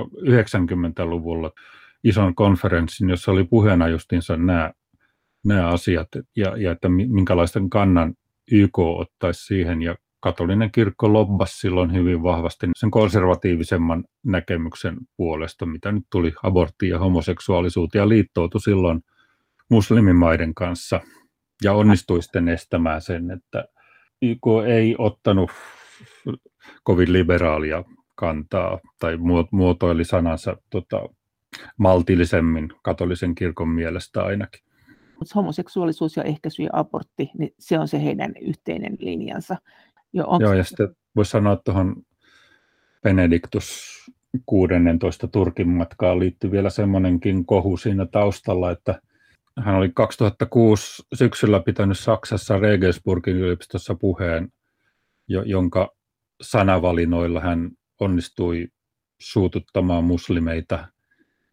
[0.00, 1.50] 90-luvulla
[2.04, 4.72] ison konferenssin, jossa oli puheena justiinsa nämä,
[5.44, 8.14] nämä asiat, ja, ja että minkälaisten kannan
[8.50, 15.92] YK ottaisi siihen, ja katolinen kirkko lobbasi silloin hyvin vahvasti sen konservatiivisemman näkemyksen puolesta, mitä
[15.92, 19.00] nyt tuli aborttiin ja homoseksuaalisuuteen, ja liittoutui silloin
[19.68, 21.00] muslimimaiden kanssa–
[21.62, 23.64] ja onnistui sitten estämään sen, että
[24.22, 25.50] YK ei ottanut
[26.82, 29.16] kovin liberaalia kantaa tai
[29.50, 31.08] muotoili sanansa tota,
[31.76, 34.60] maltillisemmin katolisen kirkon mielestä ainakin.
[35.34, 39.56] Homoseksuaalisuus ja ehkäisy ja abortti, niin se on se heidän yhteinen linjansa.
[40.12, 40.42] Jo, onks...
[40.42, 41.96] Joo, ja sitten voisi sanoa tuohon
[43.02, 43.92] Benediktus
[44.46, 49.00] 16 Turkin matkaan liittyy vielä semmoinenkin kohu siinä taustalla, että
[49.58, 54.48] hän oli 2006 syksyllä pitänyt Saksassa Regensburgin yliopistossa puheen,
[55.28, 55.94] jonka
[56.42, 57.70] sanavalinoilla hän
[58.02, 58.68] onnistui
[59.20, 60.88] suututtamaan muslimeita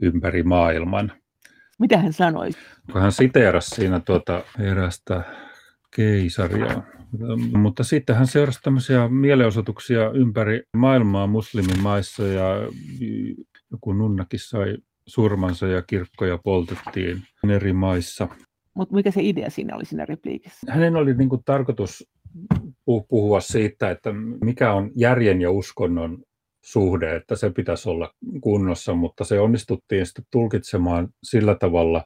[0.02, 1.12] ympäri maailman.
[1.80, 2.50] Mitä hän sanoi?
[2.92, 5.24] Kun hän siteerasi siinä tuota erästä
[5.96, 6.84] keisaria.
[7.58, 12.46] Mutta sitten hän seurasi tämmöisiä mielenosoituksia ympäri maailmaa muslimimaissa ja
[13.72, 18.28] joku nunnakin sai surmansa ja kirkkoja poltettiin eri maissa.
[18.74, 20.74] Mutta mikä se idea siinä oli siinä repliikissä?
[20.74, 22.10] Hänen oli niin kuin tarkoitus
[22.86, 26.24] puhua siitä, että mikä on järjen ja uskonnon
[26.62, 32.06] suhde, että se pitäisi olla kunnossa, mutta se onnistuttiin sitten tulkitsemaan sillä tavalla.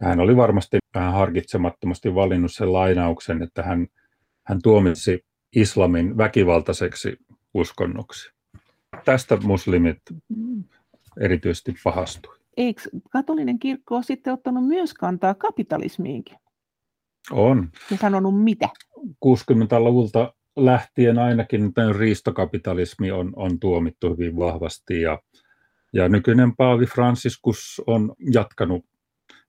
[0.00, 3.86] Hän oli varmasti vähän harkitsemattomasti valinnut sen lainauksen, että hän,
[4.46, 5.24] hän tuomitsi
[5.56, 7.16] islamin väkivaltaiseksi
[7.54, 8.32] uskonnoksi.
[9.04, 9.98] Tästä muslimit
[11.20, 12.36] erityisesti pahastui.
[12.56, 16.36] Eikö katolinen kirkko ole sitten ottanut myös kantaa kapitalismiinkin?
[17.30, 17.68] On.
[17.90, 18.68] Ja sanonut mitä?
[19.26, 25.18] 60-luvulta lähtien ainakin tämän riistokapitalismi on, on tuomittu hyvin vahvasti ja,
[25.92, 28.84] ja nykyinen Paavi Franciscus on jatkanut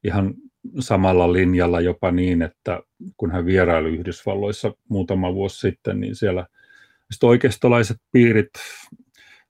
[0.03, 0.33] ihan
[0.79, 2.79] samalla linjalla jopa niin, että
[3.17, 6.47] kun hän vieraili Yhdysvalloissa muutama vuosi sitten, niin siellä
[7.23, 8.49] oikeistolaiset piirit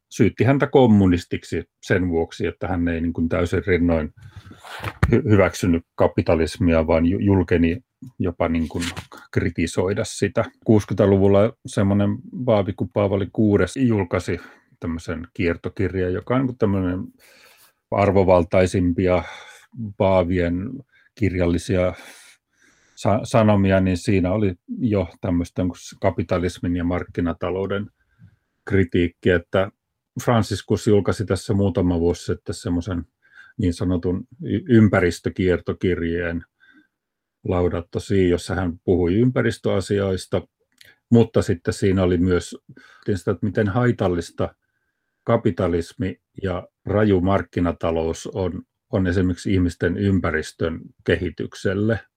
[0.09, 4.13] syytti häntä kommunistiksi sen vuoksi, että hän ei niin kuin täysin rinnoin
[5.11, 7.81] hy- hyväksynyt kapitalismia, vaan julkeni
[8.19, 8.83] jopa niin kuin
[9.31, 10.45] kritisoida sitä.
[10.69, 12.09] 60-luvulla semmoinen
[12.45, 14.39] Paavi kuin Paavali VI julkaisi
[14.79, 16.99] tämmöisen kiertokirjan, joka on niin tämmöinen
[17.91, 19.23] arvovaltaisimpia
[19.97, 20.69] Paavien
[21.15, 21.93] kirjallisia
[23.23, 25.63] sanomia, niin siinä oli jo tämmöistä
[26.01, 27.89] kapitalismin ja markkinatalouden
[28.65, 29.71] kritiikki, että
[30.23, 33.05] Franciscus julkaisi tässä muutama vuosi sitten semmoisen
[33.57, 34.27] niin sanotun
[34.69, 36.43] ympäristökiertokirjeen
[37.43, 40.41] Laudatto Si, jossa hän puhui ympäristöasioista,
[41.11, 42.55] mutta sitten siinä oli myös
[43.15, 44.55] sitä, että miten haitallista
[45.23, 51.99] kapitalismi ja raju markkinatalous on, on esimerkiksi ihmisten ympäristön kehitykselle–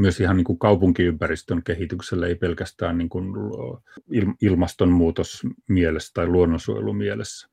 [0.00, 3.26] myös ihan niin kuin kaupunkiympäristön kehitykselle, ei pelkästään niin kuin
[4.42, 7.48] ilmastonmuutos mielessä tai luonnonsuojelumielessä.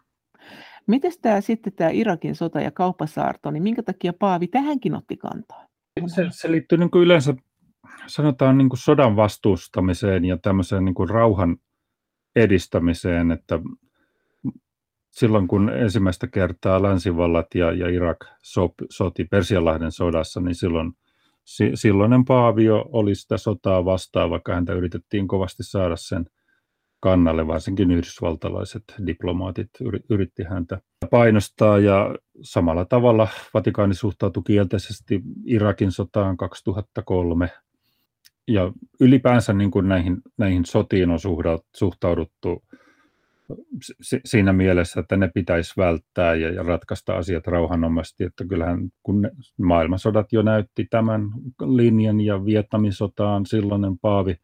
[0.88, 5.67] Miten tämä sitten tämä Irakin sota ja kauppasaarto, niin minkä takia Paavi tähänkin otti kantaa?
[6.08, 7.34] Se, se liittyy niin kuin yleensä
[8.08, 11.58] sanotaan niin kuin sodan vastustamiseen ja tämmöiseen niin kuin rauhan
[12.36, 13.60] edistämiseen, että
[15.12, 20.94] silloin kun ensimmäistä kertaa länsivallat ja, ja Irak sop, soti Persianlahden sodassa, niin silloin
[21.44, 26.26] si, silloinen Paavio oli sitä sotaa vastaan, vaikka häntä yritettiin kovasti saada sen
[27.00, 29.70] kannalle, varsinkin yhdysvaltalaiset diplomaatit
[30.10, 30.82] yritti häntä
[31.12, 37.50] painostaa ja samalla tavalla Vatikaani suhtautui kielteisesti Irakin sotaan 2003
[38.48, 41.20] ja ylipäänsä niin kuin näihin, näihin sotiin on
[41.76, 42.64] suhtauduttu
[44.26, 50.34] siinä mielessä, että ne pitäisi välttää ja, ratkaista asiat rauhanomaisesti, että kyllähän kun ne, maailmansodat
[50.34, 51.22] jo näytti tämän
[51.66, 54.36] linjan ja Vietnamin sotaan silloinen Paavi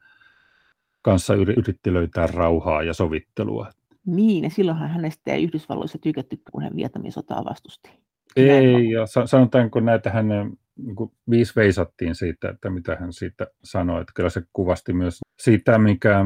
[1.03, 3.69] kanssa yritti löytää rauhaa ja sovittelua.
[4.05, 7.89] Niin, ja silloinhan hänestä ei Yhdysvalloissa tykätty, kun hän Vietnamin sotaa vastusti.
[8.35, 10.95] Ei, ja sanotaanko näitä hänen niin
[11.29, 14.01] viisi veisattiin siitä, että mitä hän siitä sanoi.
[14.01, 16.25] Että kyllä se kuvasti myös siitä, mikä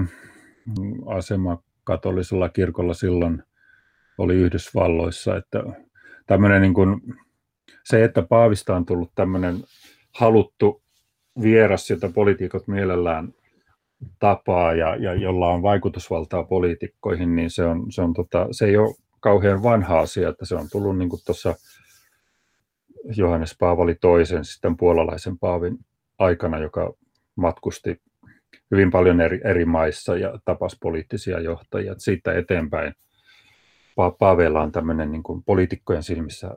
[1.06, 3.44] asema katolisella kirkolla silloin
[4.18, 5.38] oli Yhdysvalloissa.
[5.38, 5.64] Että
[6.28, 7.02] tämmöinen niin kuin,
[7.84, 9.56] se, että Paavista on tullut tämmöinen
[10.16, 10.84] haluttu
[11.42, 13.34] vieras, jota poliitikot mielellään
[14.20, 18.78] tapaa ja, ja jolla on vaikutusvaltaa poliitikkoihin, niin se, on, se, on tota, se ei
[18.78, 21.56] ole kauhean vanha asia, että se on tullut niin tuossa
[23.16, 25.78] Johannes Paavali toisen, sitten puolalaisen Paavin
[26.20, 26.94] aikana, joka
[27.36, 28.02] matkusti
[28.72, 31.96] hyvin paljon eri, eri maissa ja tapasi poliittisia johtajia.
[31.98, 32.94] Siitä eteenpäin
[34.02, 36.56] pa- Paavella on tämmöinen niin kuin poliitikkojen silmissä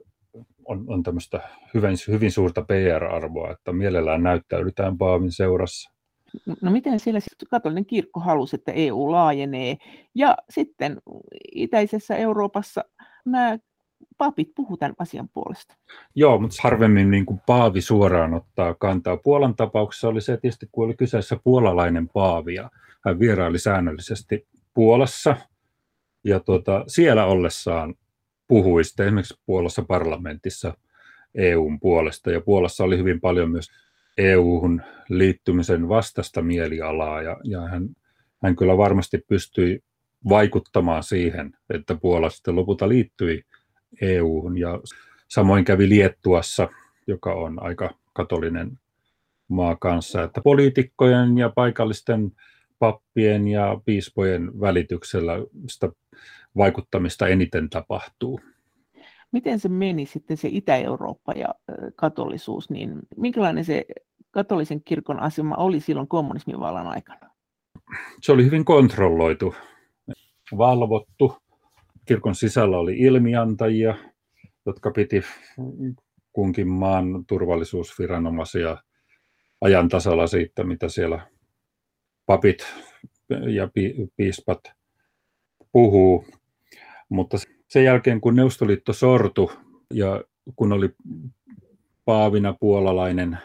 [0.65, 1.41] on, on tämmöistä
[1.75, 6.00] hyvin, hyvin suurta PR-arvoa, että mielellään näyttäydytään Paavin seurassa.
[6.61, 9.77] No miten siellä siis katolinen kirkko halusi, että EU laajenee?
[10.15, 11.01] Ja sitten
[11.55, 12.85] itäisessä Euroopassa
[13.25, 13.59] nämä
[14.19, 15.77] papit puhuu tämän asian puolesta.
[16.15, 19.17] Joo, mutta harvemmin niin kuin paavi suoraan ottaa kantaa.
[19.17, 22.71] Puolan tapauksessa oli se tietysti, kun oli kyseessä puolalainen paavi ja
[23.05, 25.37] hän vieraili säännöllisesti Puolassa
[26.25, 27.95] ja tuota, siellä ollessaan
[28.49, 30.75] puhui sitten esimerkiksi Puolassa parlamentissa
[31.35, 33.71] EUn puolesta ja Puolassa oli hyvin paljon myös
[34.21, 37.89] EUhun liittymisen vastasta mielialaa ja, ja hän,
[38.43, 39.81] hän kyllä varmasti pystyi
[40.29, 43.43] vaikuttamaan siihen, että Puola sitten lopulta liittyi
[44.01, 44.81] EU-hun ja
[45.29, 46.69] samoin kävi Liettuassa,
[47.07, 48.79] joka on aika katolinen
[49.49, 52.33] maa kanssa, että poliitikkojen ja paikallisten
[52.79, 55.33] pappien ja piispojen välityksellä
[55.69, 55.89] sitä
[56.57, 58.41] vaikuttamista eniten tapahtuu.
[59.33, 61.55] Miten se meni sitten se Itä-Eurooppa ja
[61.97, 63.85] katolisuus, niin minkälainen se
[64.31, 67.31] katolisen kirkon asema oli silloin kommunismin vallan aikana?
[68.23, 69.55] Se oli hyvin kontrolloitu,
[70.59, 71.37] valvottu
[72.05, 73.95] kirkon sisällä oli ilmiantajia,
[74.67, 75.23] jotka piti
[76.33, 78.77] kunkin maan turvallisuusviranomaisia
[79.61, 81.27] ajan tasalla siitä, mitä siellä
[82.27, 82.67] papit
[83.29, 83.69] ja
[84.17, 84.61] piispat
[85.73, 86.25] puhuu.
[87.09, 87.37] Mutta
[87.69, 89.53] sen jälkeen, kun Neuvostoliitto sortu
[89.95, 90.25] ja
[90.57, 90.91] kun oli
[92.05, 93.39] paavina puolalainen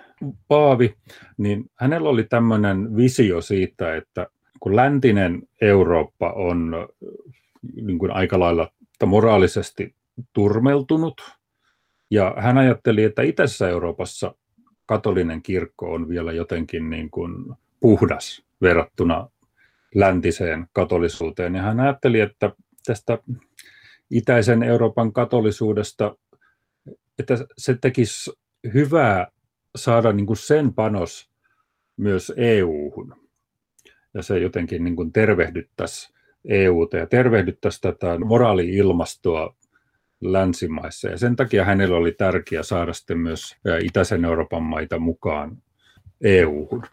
[0.47, 0.95] paavi,
[1.38, 4.28] niin hänellä oli tämmöinen visio siitä, että
[4.60, 6.88] kun läntinen Eurooppa on
[7.82, 8.71] niin kuin aika lailla
[9.06, 9.95] moraalisesti
[10.34, 11.21] turmeltunut.
[12.12, 14.36] Ja hän ajatteli, että itässä Euroopassa
[14.86, 19.30] katolinen kirkko on vielä jotenkin niin kuin puhdas verrattuna
[19.95, 21.56] läntiseen katolisuuteen.
[21.56, 22.51] Ja hän ajatteli, että
[22.86, 23.17] tästä
[24.12, 26.15] itäisen Euroopan katolisuudesta,
[27.19, 28.32] että se tekisi
[28.73, 29.28] hyvää
[29.75, 31.29] saada niin kuin sen panos
[31.97, 33.15] myös EU-hun.
[34.13, 36.13] Ja se jotenkin niin kuin tervehdyttäisi
[36.45, 39.55] EUta ja tervehdyttäisi tätä moraali-ilmastoa
[40.21, 41.07] länsimaissa.
[41.09, 45.57] Ja sen takia hänellä oli tärkeää saada sitten myös itäisen Euroopan maita mukaan
[46.21, 46.83] EU-hun.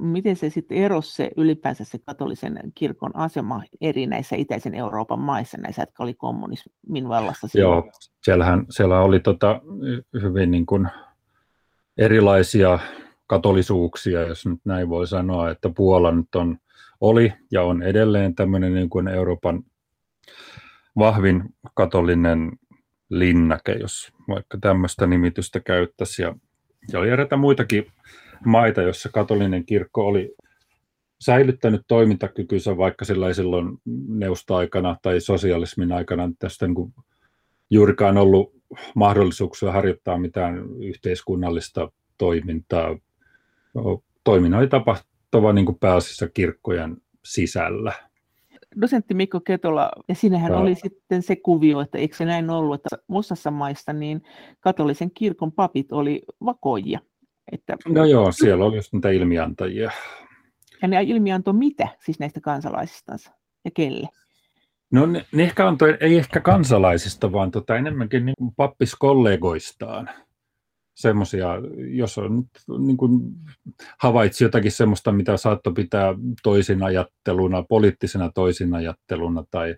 [0.00, 5.58] Miten se sitten erosi se ylipäänsä se katolisen kirkon asema eri näissä itäisen Euroopan maissa,
[5.58, 7.48] näissä, jotka oli kommunismin vallassa?
[7.48, 7.84] Silloin?
[7.84, 9.60] Joo, siellähän, siellä oli tota,
[10.22, 10.88] hyvin niin kuin
[11.98, 12.78] erilaisia
[13.26, 16.58] katolisuuksia, jos nyt näin voi sanoa, että Puola nyt on
[17.00, 19.62] oli ja on edelleen tämmöinen niin kuin Euroopan
[20.98, 21.42] vahvin
[21.74, 22.52] katolinen
[23.10, 26.22] linnake, jos vaikka tämmöistä nimitystä käyttäisi.
[26.22, 26.34] Ja,
[26.92, 27.86] ja oli eräitä muitakin
[28.46, 30.34] maita, joissa katolinen kirkko oli
[31.20, 33.78] säilyttänyt toimintakykynsä vaikka sillä silloin
[34.08, 36.94] neustoaikana tai sosialismin aikana tästä niin kuin
[37.70, 38.61] juurikaan ollut
[38.94, 42.98] mahdollisuuksia harjoittaa mitään yhteiskunnallista toimintaa.
[44.24, 47.92] Toiminnan oli tapahtuva niin kuin pääasiassa kirkkojen sisällä.
[48.80, 50.58] Dosentti Mikko Ketola, ja sinähän ja.
[50.58, 54.22] oli sitten se kuvio, että eikö se näin ollut, että osassa maista niin
[54.60, 57.00] katolisen kirkon papit oli vakoijia.
[57.52, 57.76] Että...
[57.88, 59.90] No joo, siellä oli just niitä ilmiantajia.
[60.82, 63.32] Ja ne ilmiantoi mitä siis näistä kansalaisistansa?
[63.64, 64.08] ja kelle?
[64.92, 70.10] No ne, ne ehkä antoi, ei ehkä kansalaisista, vaan tota, enemmänkin niin pappiskollegoistaan.
[70.94, 72.44] Semmoisia, jos on
[72.78, 73.20] niin kuin
[73.98, 79.76] havaitsi jotakin semmoista, mitä saattoi pitää toisinajatteluna, poliittisena toisinajatteluna tai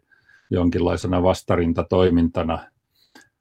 [0.51, 2.59] jonkinlaisena vastarintatoimintana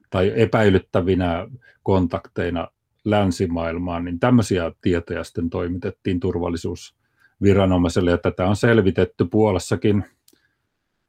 [0.09, 1.47] tai epäilyttävinä
[1.83, 2.67] kontakteina
[3.05, 10.05] länsimaailmaan, niin tämmöisiä tietoja sitten toimitettiin turvallisuusviranomaiselle, ja tätä on selvitetty Puolassakin.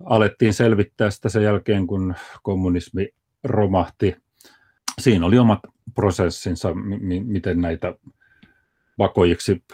[0.04, 3.08] Alettiin selvittää sitä sen jälkeen, kun kommunismi
[3.44, 4.16] romahti.
[5.00, 5.60] Siinä oli omat
[5.94, 6.74] prosessinsa,
[7.24, 7.94] miten näitä
[8.98, 9.64] vakojiksi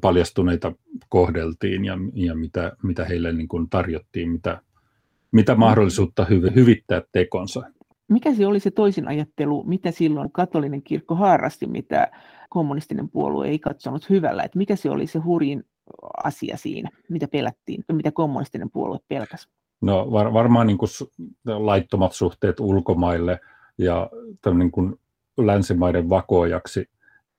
[0.00, 0.72] paljastuneita
[1.08, 4.60] kohdeltiin ja, ja mitä, mitä heille niin kuin tarjottiin, mitä,
[5.32, 7.62] mitä mahdollisuutta hyvittää tekonsa.
[8.08, 12.10] Mikä se oli se toisin ajattelu, mitä silloin katolinen kirkko harrasti, mitä
[12.50, 14.42] kommunistinen puolue ei katsonut hyvällä?
[14.42, 15.64] Että mikä se oli se hurjin
[16.24, 19.48] asia siinä, mitä pelättiin, mitä kommunistinen puolue pelkäsi?
[19.80, 20.90] No var, varmaan niin kuin
[21.44, 23.40] laittomat suhteet ulkomaille
[23.78, 24.10] ja
[24.54, 25.00] niin kuin
[25.38, 26.88] länsimaiden vakoajaksi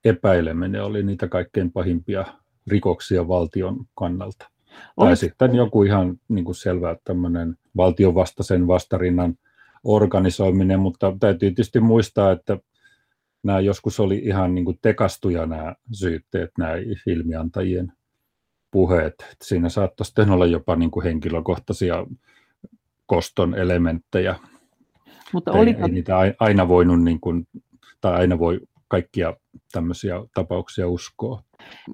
[0.05, 2.25] epäileminen oli niitä kaikkein pahimpia
[2.67, 4.49] rikoksia valtion kannalta.
[4.97, 5.09] Olis...
[5.09, 9.35] Tai sitten joku ihan niin kuin selvä tämmöinen valtion vastaisen vastarinnan
[9.83, 12.57] organisoiminen, mutta täytyy tietysti muistaa, että
[13.43, 16.73] nämä joskus oli ihan niin kuin tekastuja nämä syytteet, nämä
[17.07, 17.93] ilmiantajien
[18.73, 19.13] puheet.
[19.43, 22.05] Siinä saattoi sitten olla jopa niin kuin henkilökohtaisia
[23.05, 24.36] koston elementtejä.
[25.33, 25.86] Mutta ei, oliko...
[25.86, 27.47] ei niitä aina voinut, niin kuin,
[28.01, 29.33] tai aina voi kaikkia
[29.71, 31.43] tämmöisiä tapauksia uskoa.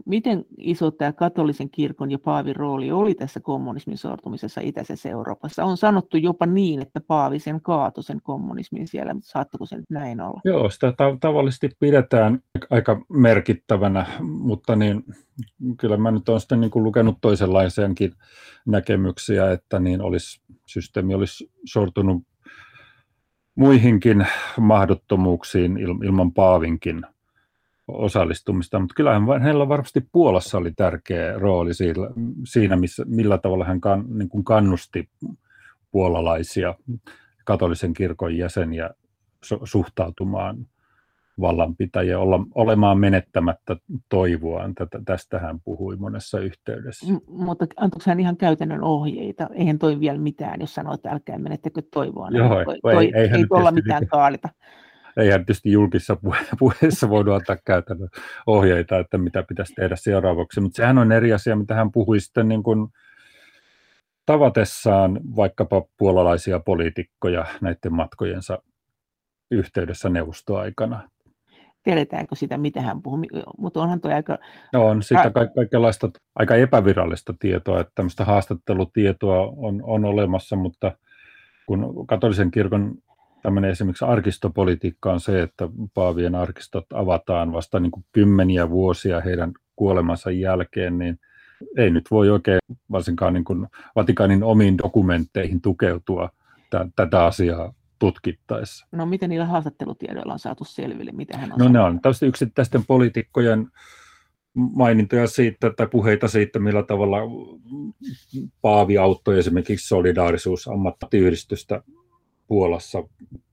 [0.05, 5.63] Miten iso tämä katolisen kirkon ja paavin rooli oli tässä kommunismin sortumisessa itäisessä Euroopassa?
[5.65, 9.89] On sanottu jopa niin, että paavi sen kaatoi sen kommunismin siellä, mutta saattako se nyt
[9.89, 10.41] näin olla?
[10.45, 15.03] Joo, sitä ta- tavallisesti pidetään aika merkittävänä, mutta niin,
[15.77, 18.13] kyllä mä nyt olen sitten niin kuin lukenut toisenlaisiakin
[18.65, 22.23] näkemyksiä, että niin olisi, systeemi olisi sortunut
[23.55, 27.01] muihinkin mahdottomuuksiin ilman Paavinkin
[27.93, 32.09] osallistumista, mutta kyllähän hänellä varmasti Puolassa oli tärkeä rooli siinä,
[32.45, 35.09] siinä missä, millä tavalla hän kan, niin kuin kannusti
[35.91, 36.75] puolalaisia
[37.45, 38.89] katolisen kirkon jäseniä
[39.63, 40.67] suhtautumaan
[41.41, 43.75] vallanpitäjiä, olla, olemaan menettämättä
[44.09, 44.75] toivoaan.
[44.75, 47.13] Tätä, tästä hän puhui monessa yhteydessä.
[47.13, 49.49] M- mutta antoiko hän ihan käytännön ohjeita?
[49.53, 52.29] Eihän toi vielä mitään, jos sanoo, että älkää menettekö toivoa.
[52.31, 54.49] Joo, toi, toi, ei, ei, ei tuolla mitään kaalita.
[55.19, 56.17] Eihän tietysti julkisessa
[56.59, 58.09] puheessa voinut antaa käytännön
[58.47, 62.47] ohjeita, että mitä pitäisi tehdä seuraavaksi, mutta sehän on eri asia, mitä hän puhui sitten
[62.47, 62.87] niin kuin
[64.25, 68.59] tavatessaan vaikkapa puolalaisia poliitikkoja näiden matkojensa
[69.51, 71.09] yhteydessä neuvostoaikana.
[71.83, 73.25] Tiedetäänkö sitä, mitä hän puhuu,
[73.57, 74.37] mutta onhan tuo aika...
[74.73, 80.91] No on sitä ka- kaikenlaista aika epävirallista tietoa, että tämmöistä haastattelutietoa on, on olemassa, mutta
[81.65, 82.95] kun katolisen kirkon
[83.41, 89.51] tämmöinen esimerkiksi arkistopolitiikka on se, että paavien arkistot avataan vasta niin kuin kymmeniä vuosia heidän
[89.75, 91.19] kuolemansa jälkeen, niin
[91.77, 92.59] ei nyt voi oikein
[92.91, 96.29] varsinkaan niin kuin Vatikaanin omiin dokumentteihin tukeutua
[96.69, 98.87] t- tätä asiaa tutkittaessa.
[98.91, 102.85] No miten niillä haastattelutiedoilla on saatu selville, mitä hän on No ne on tästä yksittäisten
[102.87, 103.67] poliitikkojen
[104.53, 107.17] mainintoja siitä tai puheita siitä, millä tavalla
[108.61, 111.83] Paavi auttoi esimerkiksi solidaarisuus ammattiyhdistystä
[112.49, 113.03] Puolassa.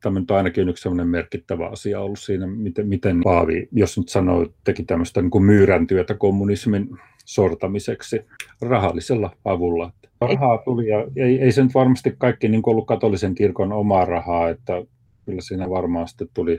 [0.02, 4.46] Tämä on ainakin yksi sellainen merkittävä asia ollut siinä, miten, miten Paavi, jos nyt sanoo,
[4.64, 6.88] teki tämmöistä niin kuin myyräntyötä kommunismin
[7.24, 8.20] sortamiseksi
[8.61, 9.92] rahallisella avulla.
[10.20, 14.48] Rahaa tuli ja ei, ei se nyt varmasti kaikki niin ollut katolisen kirkon omaa rahaa,
[14.48, 14.82] että
[15.26, 16.59] kyllä siinä varmaan sitten tuli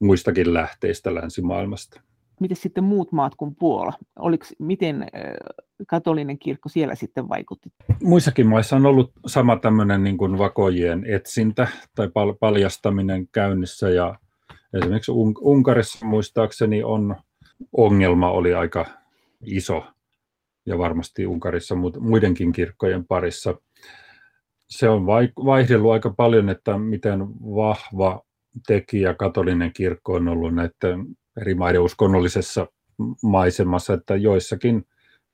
[0.00, 2.00] muistakin lähteistä länsimaailmasta.
[2.42, 3.92] Miten sitten muut maat kuin Puola?
[4.18, 5.06] Oliko, miten
[5.88, 7.70] katolinen kirkko siellä sitten vaikutti?
[8.02, 14.18] Muissakin maissa on ollut sama tämmöinen niin kuin vakojien etsintä tai paljastaminen käynnissä ja
[14.74, 17.16] esimerkiksi Unkarissa muistaakseni on
[17.76, 18.86] ongelma oli aika
[19.46, 19.84] iso
[20.66, 23.54] ja varmasti Unkarissa muidenkin kirkkojen parissa.
[24.68, 25.06] Se on
[25.44, 28.22] vaihdellut aika paljon, että miten vahva
[28.66, 31.06] tekijä katolinen kirkko on ollut näiden
[31.40, 32.66] eri maiden uskonnollisessa
[33.22, 34.86] maisemassa, että joissakin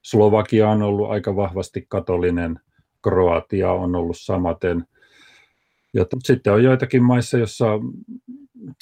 [0.03, 2.61] Slovakia on ollut aika vahvasti katolinen,
[3.03, 4.85] Kroatia on ollut samaten.
[5.95, 7.67] Ja sitten on joitakin maissa, jossa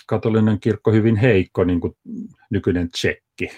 [0.07, 1.97] katolinen kirkko hyvin heikko, niin kuin
[2.51, 3.51] nykyinen Tsekki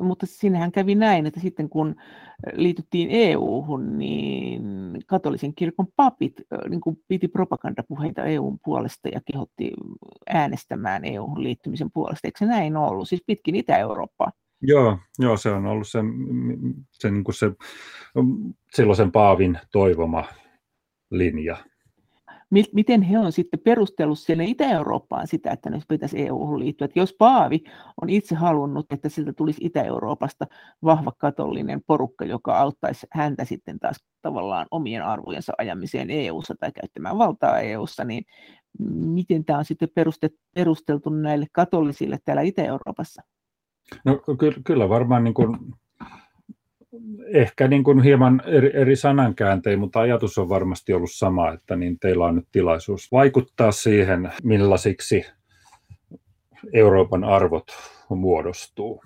[0.00, 1.96] mutta sinnehän kävi näin, että sitten kun
[2.52, 4.62] liityttiin EU-hun, niin
[5.06, 6.34] katolisen kirkon papit
[6.68, 9.72] niin kuin piti propagandapuheita EUn puolesta ja kehotti
[10.28, 12.28] äänestämään EU-hun liittymisen puolesta.
[12.28, 13.08] Eikö se näin ollut?
[13.08, 14.32] Siis pitkin Itä-Eurooppaa.
[14.62, 15.98] Joo, joo se on ollut se,
[16.92, 17.50] se, niin kuin se
[18.74, 20.24] silloisen Paavin toivoma
[21.10, 21.56] linja
[22.72, 26.84] miten he on sitten perustellut siellä Itä-Eurooppaan sitä, että ne pitäisi EU liittyä.
[26.84, 27.64] Että jos Paavi
[28.02, 30.46] on itse halunnut, että siltä tulisi Itä-Euroopasta
[30.84, 37.18] vahva katolinen porukka, joka auttaisi häntä sitten taas tavallaan omien arvojensa ajamiseen EU-ssa tai käyttämään
[37.18, 38.24] valtaa EU-ssa, niin
[38.94, 39.88] miten tämä on sitten
[40.54, 43.22] perusteltu näille katolisille täällä Itä-Euroopassa?
[44.04, 44.20] No
[44.64, 45.58] kyllä varmaan niin kuin
[47.34, 51.98] ehkä niin kuin hieman eri, eri sanankääntein, mutta ajatus on varmasti ollut sama, että niin
[51.98, 55.26] teillä on nyt tilaisuus vaikuttaa siihen, millaisiksi
[56.72, 57.66] Euroopan arvot
[58.08, 59.02] muodostuu.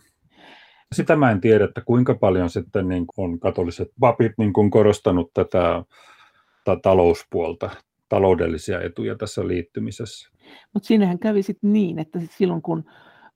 [0.93, 5.31] Sitä mä en tiedä, että kuinka paljon sitten niin on katoliset papit niin kuin korostanut
[5.35, 5.83] tätä,
[6.65, 7.71] tätä talouspuolta,
[8.09, 10.31] taloudellisia etuja tässä liittymisessä.
[10.75, 12.85] Mutta siinähän kävi sitten niin, että silloin kun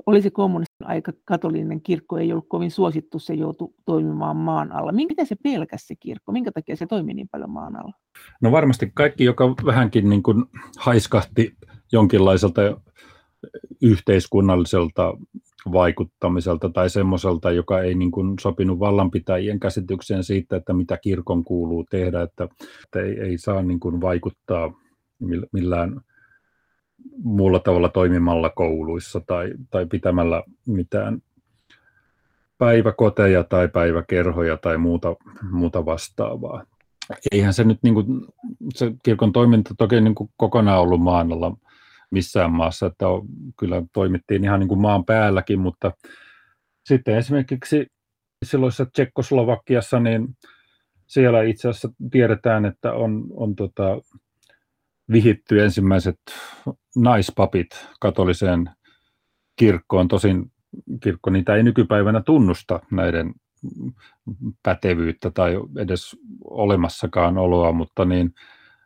[0.07, 4.93] oli se kommunistin aika katolinen kirkko, ei ollut kovin suosittu, se joutui toimimaan maan alla.
[4.93, 6.33] Minkä se pelkäsi se kirkko?
[6.33, 7.93] Minkä takia se toimi niin paljon maan alla?
[8.41, 10.45] No varmasti kaikki, joka vähänkin niin kuin
[10.79, 11.57] haiskahti
[11.93, 12.61] jonkinlaiselta
[13.83, 15.15] yhteiskunnalliselta
[15.73, 21.85] vaikuttamiselta tai semmoiselta, joka ei niin kuin sopinut vallanpitäjien käsitykseen siitä, että mitä kirkon kuuluu
[21.91, 22.49] tehdä, että,
[22.85, 24.73] että ei, ei saa niin kuin vaikuttaa
[25.53, 26.01] millään
[27.25, 31.23] muulla tavalla toimimalla kouluissa tai, tai pitämällä mitään
[32.59, 35.17] päiväkoteja tai päiväkerhoja tai muuta,
[35.51, 36.65] muuta vastaavaa.
[37.33, 38.07] Eihän se nyt niin kuin,
[38.75, 41.57] se kirkon toiminta toki niin kuin kokonaan ollut maan alla
[42.11, 43.27] missään maassa, että on,
[43.59, 45.93] kyllä toimittiin ihan niin kuin maan päälläkin, mutta
[46.87, 47.87] sitten esimerkiksi
[48.45, 50.29] silloisessa Tsekkoslovakiassa, niin
[51.07, 54.01] siellä itse asiassa tiedetään, että on, on tota,
[55.13, 56.21] vihitty ensimmäiset
[56.97, 57.69] naispapit
[58.01, 58.71] katoliseen
[59.57, 60.09] kirkkoon.
[60.09, 60.53] Tosin
[61.03, 63.35] kirkko niitä ei nykypäivänä tunnusta näiden
[64.63, 68.35] pätevyyttä tai edes olemassakaan oloa, mutta niin,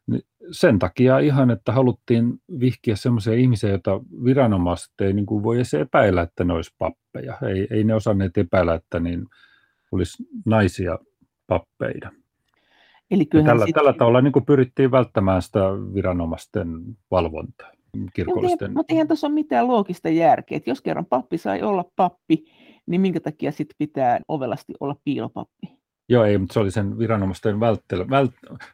[0.06, 5.56] niin sen takia ihan, että haluttiin vihkiä sellaisia ihmisiä, joita viranomaiset ei niin kuin voi
[5.56, 7.38] edes epäillä, että ne olisi pappeja.
[7.48, 9.26] Ei, ei ne osanneet epäillä, että niin
[9.92, 10.98] olisi naisia
[11.46, 12.21] pappeina.
[13.12, 13.74] Eli tällä, sit...
[13.74, 15.60] tällä tavalla niin kuin pyrittiin välttämään sitä
[15.94, 16.68] viranomaisten
[17.10, 17.70] valvontaa
[18.14, 18.72] kirkollisten.
[18.74, 20.56] Mutta eihän tuossa ole mitään loogista järkeä.
[20.56, 22.44] että jos kerran pappi sai olla pappi,
[22.86, 25.72] niin minkä takia sitten pitää ovelasti olla piilopappi?
[26.08, 28.32] Joo, ei, mutta se oli sen viranomaisten välttely, vält,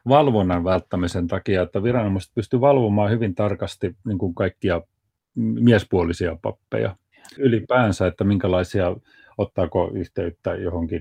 [0.08, 4.82] valvonnan välttämisen takia, että viranomaiset pystyivät valvomaan hyvin tarkasti niin kuin kaikkia
[5.36, 6.96] miespuolisia pappeja
[7.38, 8.96] ylipäänsä, että minkälaisia,
[9.38, 11.00] ottaako yhteyttä johonkin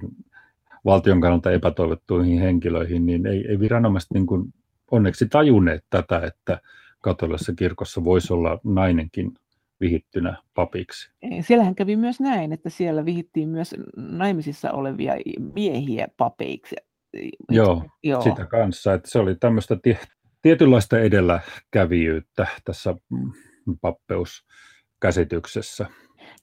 [0.87, 4.53] valtion kannalta epätoivottuihin henkilöihin, niin ei, ei viranomaiset niin kuin
[4.91, 6.61] onneksi tajunneet tätä, että
[7.01, 9.31] katolisessa kirkossa voisi olla nainenkin
[9.79, 11.11] vihittynä papiksi.
[11.41, 15.13] Siellähän kävi myös näin, että siellä vihittiin myös naimisissa olevia
[15.55, 16.75] miehiä papeiksi.
[17.49, 18.21] Joo, Joo.
[18.21, 18.93] sitä kanssa.
[18.93, 19.77] Että se oli tämmöistä
[20.41, 22.95] tietynlaista edelläkävijyyttä tässä
[23.81, 25.85] pappeuskäsityksessä.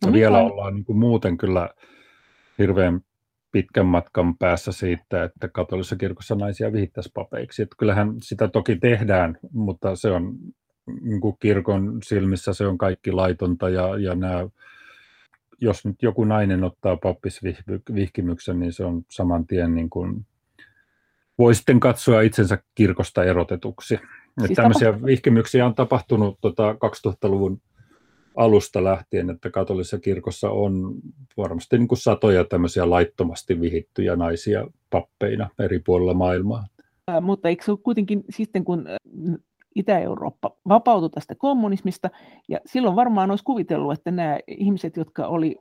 [0.06, 0.52] No, vielä on...
[0.52, 1.70] ollaan niin kuin muuten kyllä
[2.58, 3.00] hirveän
[3.54, 7.62] pitkän matkan päässä siitä, että katolisessa kirkossa naisia vihittäisi papeiksi.
[7.62, 10.34] Että kyllähän sitä toki tehdään, mutta se on
[11.00, 14.48] niin kuin kirkon silmissä se on kaikki laitonta ja, ja nämä,
[15.60, 20.26] jos nyt joku nainen ottaa pappisvihkimyksen, niin se on saman tien niin kuin,
[21.38, 23.98] voi sitten katsoa itsensä kirkosta erotetuksi.
[24.38, 25.06] Siis tämmöisiä tapa...
[25.06, 27.60] vihkimyksiä on tapahtunut tota 2000-luvun
[28.36, 30.94] alusta lähtien, että katolisessa kirkossa on
[31.36, 36.64] varmasti niin kuin satoja tämmöisiä laittomasti vihittyjä naisia pappeina eri puolilla maailmaa.
[37.20, 38.86] Mutta eikö se ole kuitenkin sitten, kun
[39.74, 42.10] Itä-Eurooppa vapautui tästä kommunismista,
[42.48, 45.56] ja silloin varmaan olisi kuvitellut, että nämä ihmiset, jotka oli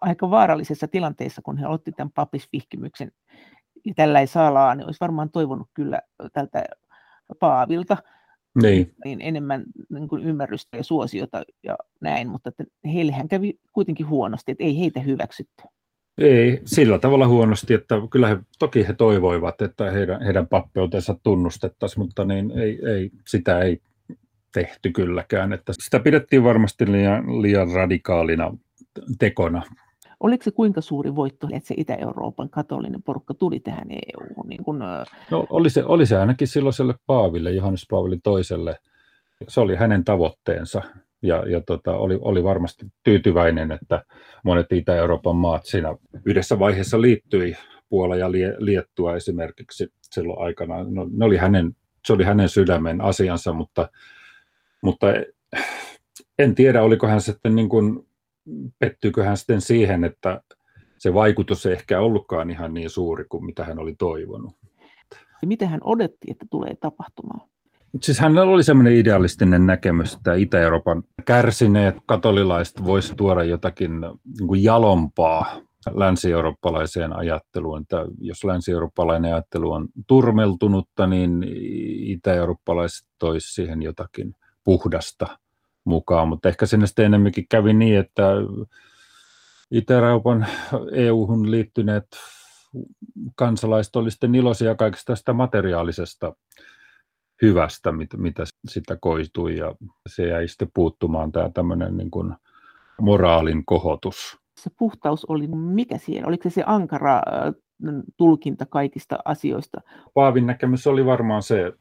[0.00, 3.12] aika vaarallisessa tilanteessa, kun he otti tämän papisvihkimyksen
[3.86, 6.00] ja tällä ei salaa, niin olisi varmaan toivonut kyllä
[6.32, 6.64] tältä
[7.40, 7.96] Paavilta,
[8.62, 8.94] niin.
[9.04, 14.52] niin enemmän niin kuin ymmärrystä ja suosiota ja näin, mutta että heillehän kävi kuitenkin huonosti,
[14.52, 15.62] että ei heitä hyväksytty.
[16.18, 22.04] Ei, sillä tavalla huonosti, että kyllä he, toki he toivoivat, että heidän, heidän pappeutensa tunnustettaisiin,
[22.04, 23.80] mutta niin ei, ei, sitä ei
[24.54, 25.52] tehty kylläkään.
[25.52, 28.56] Että sitä pidettiin varmasti liian, liian radikaalina
[29.18, 29.62] tekona.
[30.20, 34.48] Oliko se kuinka suuri voitto, että se Itä-Euroopan katolinen porukka tuli tähän EU-hun?
[34.48, 34.78] Niin kun...
[35.30, 38.78] no, oli, se, oli se ainakin silloiselle Paaville, Johannes Paavili toiselle.
[39.48, 40.82] Se oli hänen tavoitteensa
[41.22, 44.04] ja, ja tota, oli, oli varmasti tyytyväinen, että
[44.44, 47.56] monet Itä-Euroopan maat siinä yhdessä vaiheessa liittyi,
[47.88, 50.84] Puola ja Liettua esimerkiksi silloin aikana.
[50.84, 53.88] No, ne oli hänen, se oli hänen sydämen asiansa, mutta,
[54.82, 55.06] mutta
[56.38, 58.06] en tiedä, oliko hän sitten niin kuin
[58.78, 60.40] pettyykö hän sitten siihen, että
[60.98, 64.54] se vaikutus ei ehkä ollutkaan ihan niin suuri kuin mitä hän oli toivonut.
[65.42, 67.48] Ja mitä hän odotti, että tulee tapahtumaan?
[68.02, 74.62] Siis hänellä oli semmoinen idealistinen näkemys, että Itä-Euroopan kärsineet katolilaiset voisi tuoda jotakin niin kuin
[74.62, 75.60] jalompaa
[75.94, 77.82] länsi-eurooppalaiseen ajatteluun.
[77.82, 81.44] Että jos länsi-eurooppalainen ajattelu on turmeltunutta, niin
[81.98, 84.34] itä-eurooppalaiset toisi siihen jotakin
[84.64, 85.38] puhdasta
[85.86, 86.28] mukaan.
[86.28, 88.22] Mutta ehkä sinne sitten enemmänkin kävi niin, että
[89.70, 90.46] Itä-Euroopan
[90.92, 92.06] EU-hun liittyneet
[93.36, 96.36] kansalaiset olivat sitten iloisia kaikesta tästä materiaalisesta
[97.42, 99.74] hyvästä, mitä, mitä sitä koitui, ja
[100.08, 102.34] se jäi sitten puuttumaan tämä tämmöinen niin kuin
[103.00, 104.38] moraalin kohotus.
[104.60, 106.26] Se puhtaus oli mikä siinä?
[106.26, 107.22] Oliko se se ankara
[108.16, 109.80] tulkinta kaikista asioista?
[110.14, 111.72] Paavin näkemys oli varmaan se,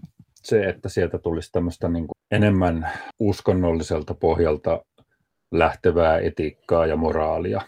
[0.46, 2.90] se että sieltä tulisi tämmöistä niin kuin enemmän
[3.20, 4.86] uskonnolliselta pohjalta
[5.52, 7.62] lähtevää etiikkaa ja moraalia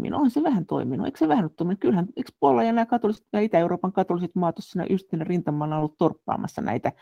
[0.00, 1.06] niin on se vähän toiminut.
[1.06, 1.80] Eikö se vähän ole toiminut?
[1.80, 6.62] Kyllähän, eikö Puola ja nämä katoliset ja Itä-Euroopan katoliset maat tuossa yhtenä rintamana ollut torppaamassa
[6.62, 6.92] näitä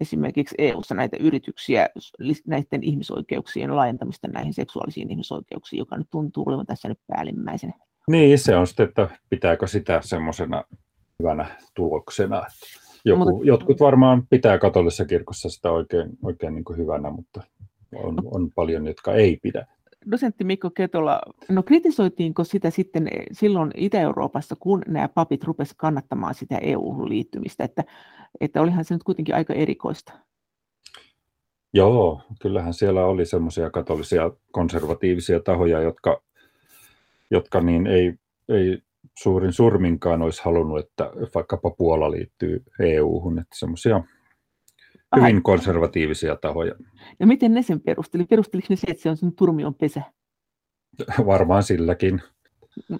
[0.00, 1.88] esimerkiksi EU-ssa näitä yrityksiä
[2.46, 7.72] näiden ihmisoikeuksien laajentamista näihin seksuaalisiin ihmisoikeuksiin, joka nyt tuntuu olevan tässä nyt päällimmäisenä.
[8.10, 10.64] Niin, se on sitten, että pitääkö sitä semmoisena
[11.22, 12.42] hyvänä tuloksena.
[13.04, 17.42] Joku, mutta, jotkut varmaan pitää katolisessa kirkossa sitä oikein, oikein niin kuin hyvänä, mutta
[17.94, 19.66] on, on paljon, jotka ei pidä
[20.10, 26.34] dosentti Mikko Ketola, no kritisoitiinko sitä sitten eh, silloin Itä-Euroopassa, kun nämä papit rupesivat kannattamaan
[26.34, 27.84] sitä EU-liittymistä, että,
[28.40, 30.12] että olihan se nyt kuitenkin aika erikoista?
[31.72, 36.22] Joo, kyllähän siellä oli semmoisia katolisia konservatiivisia tahoja, jotka,
[37.30, 38.14] jotka niin ei,
[38.48, 38.82] ei
[39.22, 44.04] suurin surminkaan olisi halunnut, että vaikkapa Puola liittyy EU-hun, että semmoisia
[45.16, 46.74] hyvin konservatiivisia tahoja.
[47.20, 48.24] Ja miten ne sen perusteli?
[48.24, 50.02] Perusteliko ne se, että se on sen turmion pesä?
[51.26, 52.22] Varmaan silläkin.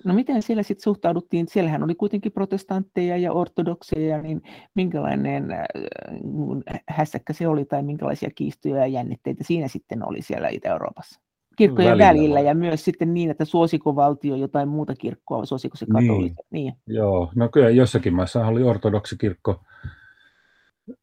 [0.04, 1.48] No miten siellä sitten suhtauduttiin?
[1.48, 4.42] Siellähän oli kuitenkin protestantteja ja ortodokseja, niin
[4.74, 11.20] minkälainen äh, hässäkkä se oli tai minkälaisia kiistoja ja jännitteitä siinä sitten oli siellä Itä-Euroopassa?
[11.58, 15.86] Kirkkojen välillä, välillä ja myös sitten niin, että suosiko valtio jotain muuta kirkkoa, suosiko se
[15.86, 16.38] katoliset?
[16.50, 16.64] Niin.
[16.64, 16.74] niin.
[16.86, 19.60] Joo, no kyllä jossakin maissa oli ortodoksikirkko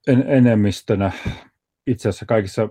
[0.07, 1.11] en, enemmistönä.
[1.87, 2.69] Itse asiassa kaikissa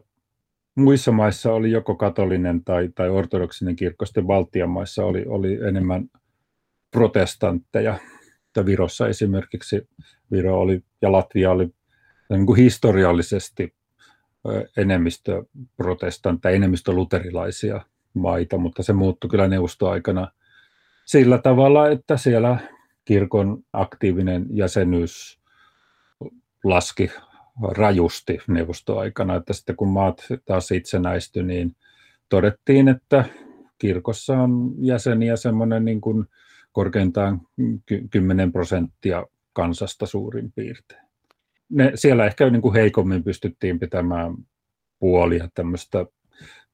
[0.74, 6.10] muissa maissa oli joko katolinen tai, tai ortodoksinen kirkko, sitten Baltian maissa oli, oli enemmän
[6.90, 7.98] protestantteja.
[8.66, 9.88] Virossa esimerkiksi
[10.32, 11.68] Viro oli ja Latvia oli
[12.30, 13.74] niin kuin historiallisesti
[14.76, 15.44] enemmistö
[15.76, 17.80] protestantteja, enemmistö luterilaisia
[18.14, 20.30] maita, mutta se muuttui kyllä neuvostoaikana
[21.04, 22.58] sillä tavalla, että siellä
[23.04, 25.40] kirkon aktiivinen jäsenyys
[26.64, 27.10] laski
[27.62, 31.76] rajusti neuvostoaikana, että sitten kun maat taas itsenäistyi, niin
[32.28, 33.24] todettiin, että
[33.78, 36.24] kirkossa on jäseniä semmoinen niin kuin
[36.72, 37.40] korkeintaan
[38.10, 41.03] 10 prosenttia kansasta suurin piirtein.
[41.74, 44.34] Ne, siellä ehkä niin kuin heikommin pystyttiin pitämään
[44.98, 46.06] puolia tämmöistä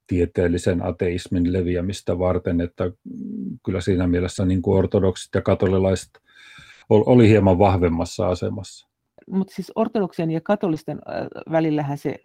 [0.07, 2.91] tieteellisen ateismin leviämistä varten, että
[3.65, 6.11] kyllä siinä mielessä niin kuin ortodoksit ja katolilaiset
[6.89, 8.89] oli hieman vahvemmassa asemassa.
[9.31, 10.99] Mutta siis ortodoksien ja katolisten
[11.51, 12.17] välillähän se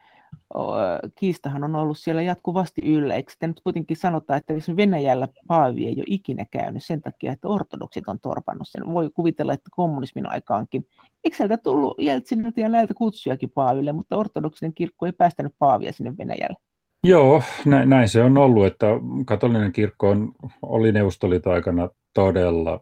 [1.20, 3.16] kiistahan on ollut siellä jatkuvasti yllä.
[3.16, 7.32] Eikö sitten nyt kuitenkin sanota, että jos Venäjällä Paavi ei ole ikinä käynyt sen takia,
[7.32, 8.94] että ortodoksit on torpannut sen.
[8.94, 10.88] Voi kuvitella, että kommunismin aikaankin.
[11.24, 16.14] Eikö sieltä tullut Jeltsiniltä ja näiltä kutsujakin Paaville, mutta ortodoksinen kirkko ei päästänyt Paavia sinne
[16.18, 16.58] Venäjälle?
[17.04, 18.88] Joo, näin, näin se on ollut, että
[19.26, 20.32] katolinen kirkko on,
[20.62, 22.80] oli Neuvostoliiton aikana todella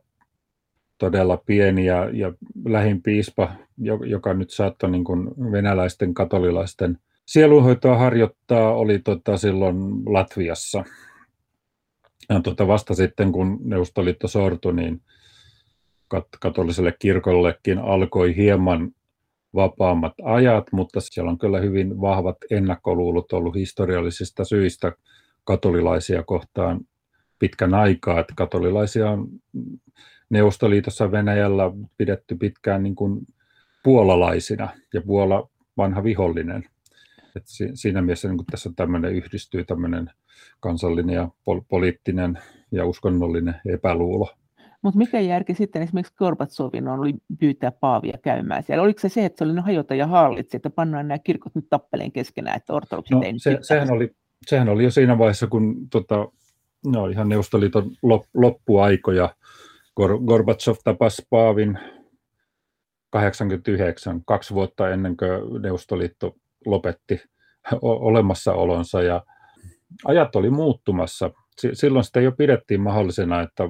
[0.98, 2.34] todella pieni ja, ja
[2.66, 3.52] lähin piispa,
[4.06, 10.84] joka nyt saattoi niin kuin venäläisten katolilaisten sielunhoitoa harjoittaa, oli tota silloin Latviassa.
[12.30, 15.02] Ja tota vasta sitten, kun Neuvostoliitto sortui, niin
[16.16, 18.92] kat- katoliselle kirkollekin alkoi hieman
[19.56, 24.92] vapaammat ajat, mutta siellä on kyllä hyvin vahvat ennakkoluulot ollut historiallisista syistä
[25.44, 26.80] katolilaisia kohtaan
[27.40, 29.28] pitkän aikaa, että katolilaisia on
[30.30, 33.20] Neuvostoliitossa Venäjällä pidetty pitkään niin kuin
[33.84, 36.66] puolalaisina ja Puola vanha vihollinen.
[37.36, 40.10] Et siinä mielessä niin tässä tämmöinen yhdistyy tämmöinen
[40.60, 42.40] kansallinen ja pol- poliittinen
[42.72, 44.30] ja uskonnollinen epäluulo.
[44.82, 48.84] Mutta mikä järki sitten esimerkiksi Gorbatsovin on oli pyytää Paavia käymään siellä?
[48.84, 52.12] Oliko se se, että se oli hoitaja ja hallitsi, että pannaan nämä kirkot nyt tappeleen
[52.12, 54.16] keskenään, että ortodoksit no, ei se, sehän, oli,
[54.48, 56.28] sehän oli jo siinä vaiheessa, kun tota,
[56.86, 57.92] no, ihan Neuvostoliiton
[58.34, 59.36] loppuaikoja
[60.26, 61.80] Gorbachev tapasi Paavin
[63.10, 66.36] 89, kaksi vuotta ennen kuin Neuvostoliitto
[66.66, 67.22] lopetti
[67.82, 69.24] olemassaolonsa ja
[70.06, 71.32] ajat oli muuttumassa.
[71.74, 73.64] Silloin sitä jo pidettiin mahdollisena, että,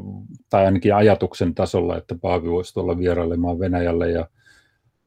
[0.49, 4.27] tai ainakin ajatuksen tasolla, että Paavi voisi tulla vierailemaan Venäjälle ja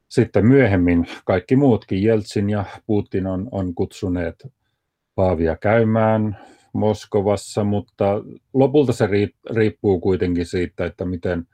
[0.08, 4.46] sitten myöhemmin kaikki muutkin, Jeltsin ja Putin on, on kutsuneet
[5.14, 6.38] Paavia käymään
[6.72, 8.04] Moskovassa, mutta
[8.54, 9.08] lopulta se
[9.54, 11.46] riippuu kuitenkin siitä, että miten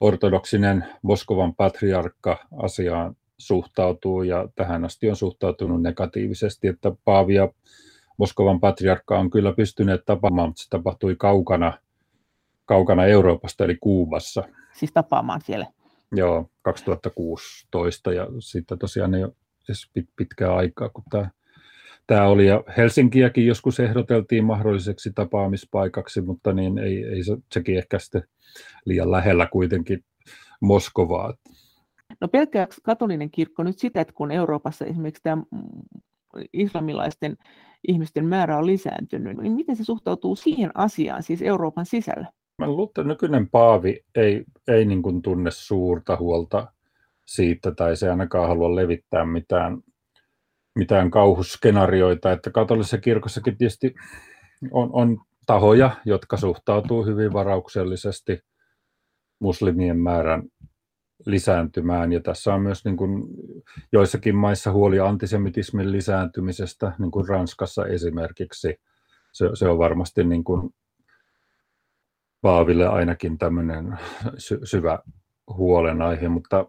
[0.00, 7.48] ortodoksinen Moskovan patriarkka asiaan suhtautuu ja tähän asti on suhtautunut negatiivisesti, että Paavi ja
[8.16, 11.78] Moskovan patriarkka on kyllä pystyneet tapaamaan, mutta se tapahtui kaukana,
[12.64, 14.42] kaukana Euroopasta eli Kuubassa.
[14.72, 15.66] Siis tapaamaan siellä?
[16.12, 19.32] Joo, 2016 ja sitten tosiaan ei ole
[19.68, 21.30] edes pitkää aikaa, kun tämä,
[22.06, 22.46] tämä oli.
[22.46, 28.22] Ja Helsinkiäkin joskus ehdoteltiin mahdolliseksi tapaamispaikaksi, mutta niin ei, ei se, sekin ehkä sitten
[28.84, 30.04] liian lähellä kuitenkin
[30.60, 31.34] Moskovaa.
[32.20, 35.42] No pelkääkö katolinen kirkko nyt sitä, että kun Euroopassa esimerkiksi tämä
[36.52, 37.36] islamilaisten
[37.88, 42.26] ihmisten määrä on lisääntynyt, niin miten se suhtautuu siihen asiaan, siis Euroopan sisällä?
[42.58, 46.72] Mä luulen, että nykyinen paavi ei, ei niin kuin tunne suurta huolta
[47.26, 49.78] siitä, tai se ainakaan halua levittää mitään,
[50.74, 53.94] mitään kauhuskenaarioita, että katolisessa kirkossakin tietysti
[54.70, 58.38] on, on tahoja, jotka suhtautuu hyvin varauksellisesti
[59.38, 60.42] muslimien määrän
[61.26, 62.12] lisääntymään.
[62.12, 63.24] Ja tässä on myös niin kuin
[63.92, 68.80] joissakin maissa huoli antisemitismin lisääntymisestä, niin kuin Ranskassa esimerkiksi.
[69.32, 70.74] Se, se on varmasti niin kuin
[72.40, 73.98] Paaville ainakin tämmöinen
[74.38, 74.98] sy- syvä
[75.56, 76.66] huolenaihe, mutta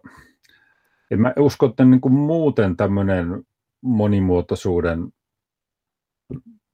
[1.10, 3.42] en mä usko, että niin kuin muuten tämmöinen
[3.80, 5.12] monimuotoisuuden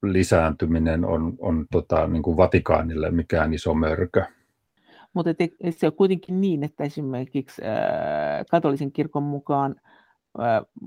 [0.02, 4.24] lisääntyminen on, on tota, niin kuin Vatikaanille mikään iso mörkö.
[5.14, 5.30] Mutta
[5.70, 7.62] se on kuitenkin niin, että esimerkiksi
[8.50, 9.74] katolisen kirkon mukaan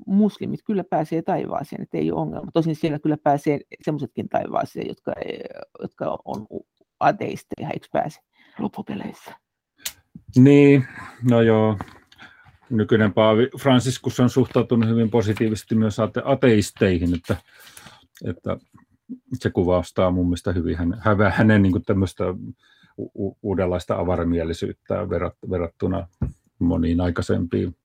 [0.05, 2.51] muslimit kyllä pääsee taivaaseen, että ei ole ongelma.
[2.53, 5.13] Tosin siellä kyllä pääsee sellaisetkin taivaaseen, jotka,
[5.81, 6.47] jotka on
[6.99, 8.19] ateisteja, eikö pääse
[8.59, 9.31] loppupeleissä?
[10.37, 10.85] Niin,
[11.29, 11.77] no joo.
[12.69, 17.35] Nykyinen Paavi Franciscus on suhtautunut hyvin positiivisesti myös ate- ateisteihin, että,
[18.25, 18.57] että
[19.33, 20.99] se kuvastaa mun mielestä hyvin hänen,
[21.31, 22.23] hänen niin tämmöistä
[22.97, 25.09] u- uudenlaista avaramielisyyttä
[25.49, 26.07] verrattuna
[26.59, 27.75] moniin aikaisempiin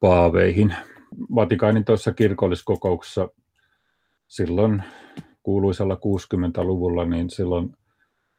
[0.00, 0.74] paaveihin.
[1.34, 3.28] Vatikaanin tuossa kirkolliskokouksessa
[4.28, 4.82] silloin
[5.42, 7.76] kuuluisella 60-luvulla, niin silloin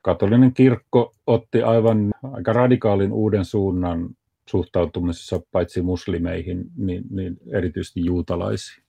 [0.02, 4.10] katolinen kirkko otti aivan aika radikaalin uuden suunnan
[4.50, 8.84] suhtautumisessa paitsi muslimeihin, niin, niin erityisesti juutalaisiin.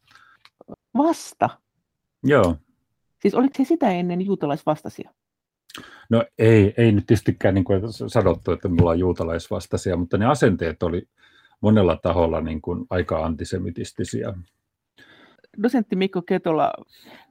[0.98, 1.50] Vasta?
[2.24, 2.56] Joo.
[3.18, 5.10] Siis oliko se sitä ennen juutalaisvastaisia?
[6.10, 10.82] No ei, ei nyt tietystikään niin kuin sanottu, että me ollaan juutalaisvastaisia, mutta ne asenteet
[10.82, 11.08] oli
[11.60, 14.34] monella taholla niin kuin aika antisemitistisiä.
[15.62, 16.72] Dosentti Mikko Ketola,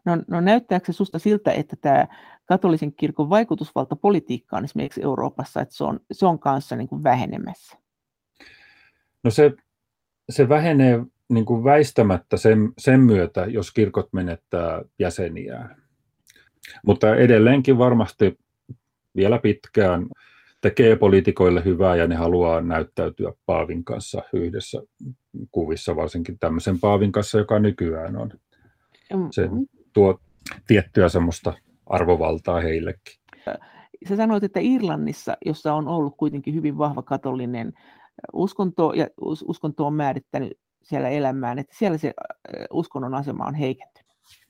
[0.05, 2.07] no, no näyttääkö se susta siltä, että tämä
[2.45, 7.77] katolisen kirkon vaikutusvalta politiikkaan esimerkiksi Euroopassa, että se on, se on kanssa niin kuin vähenemässä?
[9.23, 9.51] No se,
[10.29, 15.78] se vähenee niin kuin väistämättä sen, sen myötä, jos kirkot menettää jäseniään.
[16.85, 18.37] Mutta edelleenkin varmasti
[19.15, 20.07] vielä pitkään
[20.61, 24.81] tekee poliitikoille hyvää ja ne haluaa näyttäytyä Paavin kanssa yhdessä
[25.51, 28.31] kuvissa, varsinkin tämmöisen Paavin kanssa, joka nykyään on.
[29.31, 29.49] Se
[29.93, 30.19] tuo
[30.67, 31.53] tiettyä semmoista
[31.85, 33.19] arvovaltaa heillekin.
[34.09, 37.73] Sä sanoit, että Irlannissa, jossa on ollut kuitenkin hyvin vahva katolinen
[38.33, 39.07] uskonto ja
[39.47, 40.51] uskonto on määrittänyt
[40.83, 42.13] siellä elämään, että siellä se
[42.73, 43.98] uskonnon asema on heikentynyt.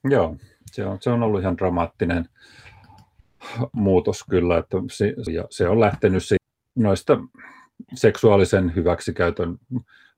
[0.03, 0.36] Joo,
[0.71, 2.25] se on, se on ollut ihan dramaattinen
[3.71, 6.23] muutos kyllä, että se, ja se on lähtenyt
[6.75, 7.19] noista
[7.93, 9.57] seksuaalisen hyväksikäytön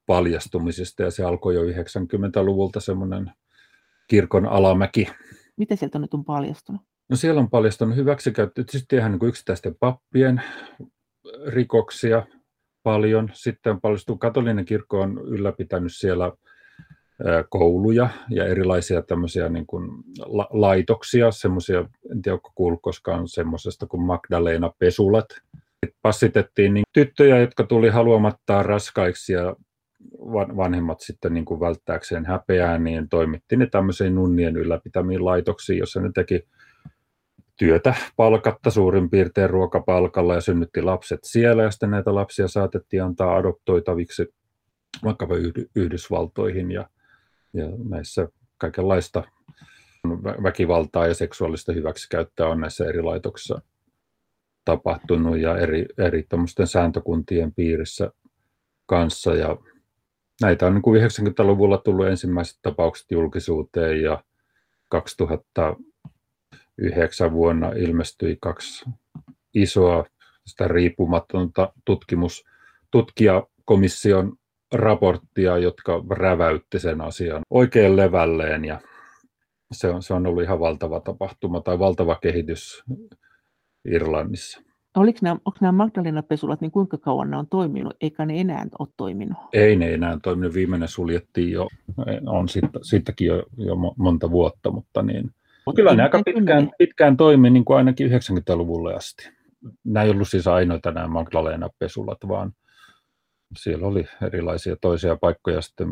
[0.06, 3.32] paljastumisesta ja se alkoi jo 90-luvulta semmoinen
[4.08, 5.08] kirkon alamäki.
[5.58, 6.82] Mitä sieltä nyt on paljastunut?
[7.10, 10.42] No siellä on paljastunut hyväksikäyttö, tietysti ihan niin yksittäisten pappien
[11.48, 12.26] rikoksia
[12.84, 13.30] paljon.
[13.34, 16.32] Sitten on paljastunut, katolinen kirkko on ylläpitänyt siellä
[17.50, 19.90] kouluja ja erilaisia tämmöisiä niin kuin
[20.26, 21.80] la- laitoksia, semmoisia,
[22.12, 25.26] en tiedä onko kuullut koskaan semmoisesta kuin Magdalena Pesulat.
[26.02, 29.56] Passitettiin niin tyttöjä, jotka tuli haluamattaan raskaiksi ja
[30.58, 36.12] vanhemmat sitten niin kuin välttääkseen häpeää, niin toimitti ne tämmöisiin nunnien ylläpitämiin laitoksiin, jossa ne
[36.16, 36.48] teki
[37.58, 43.36] työtä palkatta suurin piirtein ruokapalkalla ja synnytti lapset siellä ja sitten näitä lapsia saatettiin antaa
[43.36, 44.34] adoptoitaviksi
[45.04, 45.36] vaikkapa
[45.76, 46.90] Yhdysvaltoihin ja
[47.54, 48.28] ja näissä
[48.58, 49.24] kaikenlaista
[50.44, 53.62] väkivaltaa ja seksuaalista hyväksikäyttöä on näissä eri laitoksissa
[54.66, 56.28] tapahtunut ja eri, eri
[56.66, 58.12] sääntökuntien piirissä
[58.86, 59.36] kanssa.
[59.36, 59.58] Ja
[60.42, 64.24] näitä on niin kuin 90-luvulla tullut ensimmäiset tapaukset julkisuuteen ja
[64.90, 65.76] 2000
[66.78, 68.86] yhdeksän vuonna ilmestyi kaksi
[69.54, 70.06] isoa
[70.46, 72.46] sitä riippumatonta tutkimus,
[72.92, 74.38] tutkijakomission
[74.72, 78.80] raporttia, jotka räväytti sen asian oikein levälleen ja
[79.72, 82.84] se on, se on ollut ihan valtava tapahtuma tai valtava kehitys
[83.86, 84.62] Irlannissa.
[84.98, 88.88] Oliko nämä, onko nämä Magdalena-pesulat, niin kuinka kauan ne on toiminut, eikä ne enää ole
[88.98, 89.38] toiminut?
[89.54, 90.54] Ei ne enää toiminut.
[90.54, 91.68] Viimeinen suljettiin jo,
[92.26, 92.48] on
[92.82, 95.32] siitäkin jo, jo monta vuotta, mutta niin.
[95.76, 99.30] Kyllä ne aika pitkään, pitkään toimi niin kuin ainakin 90-luvulle asti.
[99.84, 102.52] Nämä ei ollut siis ainoita nämä Magdalena-pesulat, vaan
[103.58, 105.88] siellä oli erilaisia toisia paikkoja sitten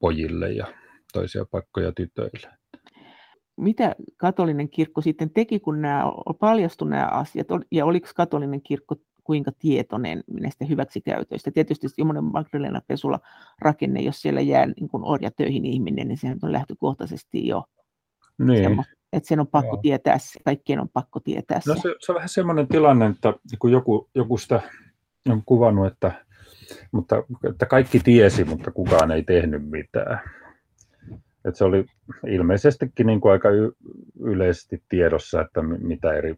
[0.00, 0.66] pojille ja
[1.12, 2.48] toisia paikkoja tytöille
[3.56, 6.02] mitä katolinen kirkko sitten teki, kun nämä
[6.40, 11.50] paljastui nämä asiat, ja oliko katolinen kirkko kuinka tietoinen näistä hyväksikäytöistä.
[11.50, 13.20] Tietysti semmoinen Magdalena Pesula
[13.58, 17.64] rakenne, jos siellä jää niin kuin orjatöihin ihminen, niin sehän on lähtökohtaisesti jo
[18.38, 18.84] niin.
[19.12, 19.82] että sen on pakko Joo.
[19.82, 21.80] tietää, kaikkien on pakko tietää no se.
[21.80, 21.94] se.
[22.00, 24.60] se on vähän semmoinen tilanne, että kun joku, joku sitä
[25.28, 26.25] on kuvannut, että,
[26.92, 30.20] mutta, että kaikki tiesi, mutta kukaan ei tehnyt mitään.
[31.44, 31.84] Että se oli
[32.26, 33.48] ilmeisestikin niin kuin aika
[34.20, 36.34] yleisesti tiedossa, että mitä eri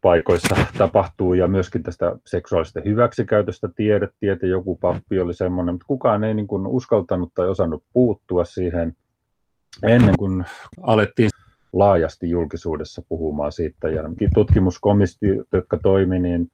[0.00, 6.24] paikoissa tapahtuu ja myöskin tästä seksuaalisesta hyväksikäytöstä tiedettiin, että joku pappi oli semmoinen, mutta kukaan
[6.24, 8.96] ei niin kuin uskaltanut tai osannut puuttua siihen
[9.82, 10.44] ennen kuin
[10.82, 11.30] alettiin
[11.72, 13.88] laajasti julkisuudessa puhumaan siitä.
[13.88, 14.02] Ja
[14.34, 16.50] tutkimuskomistiot, jotka toimi, niin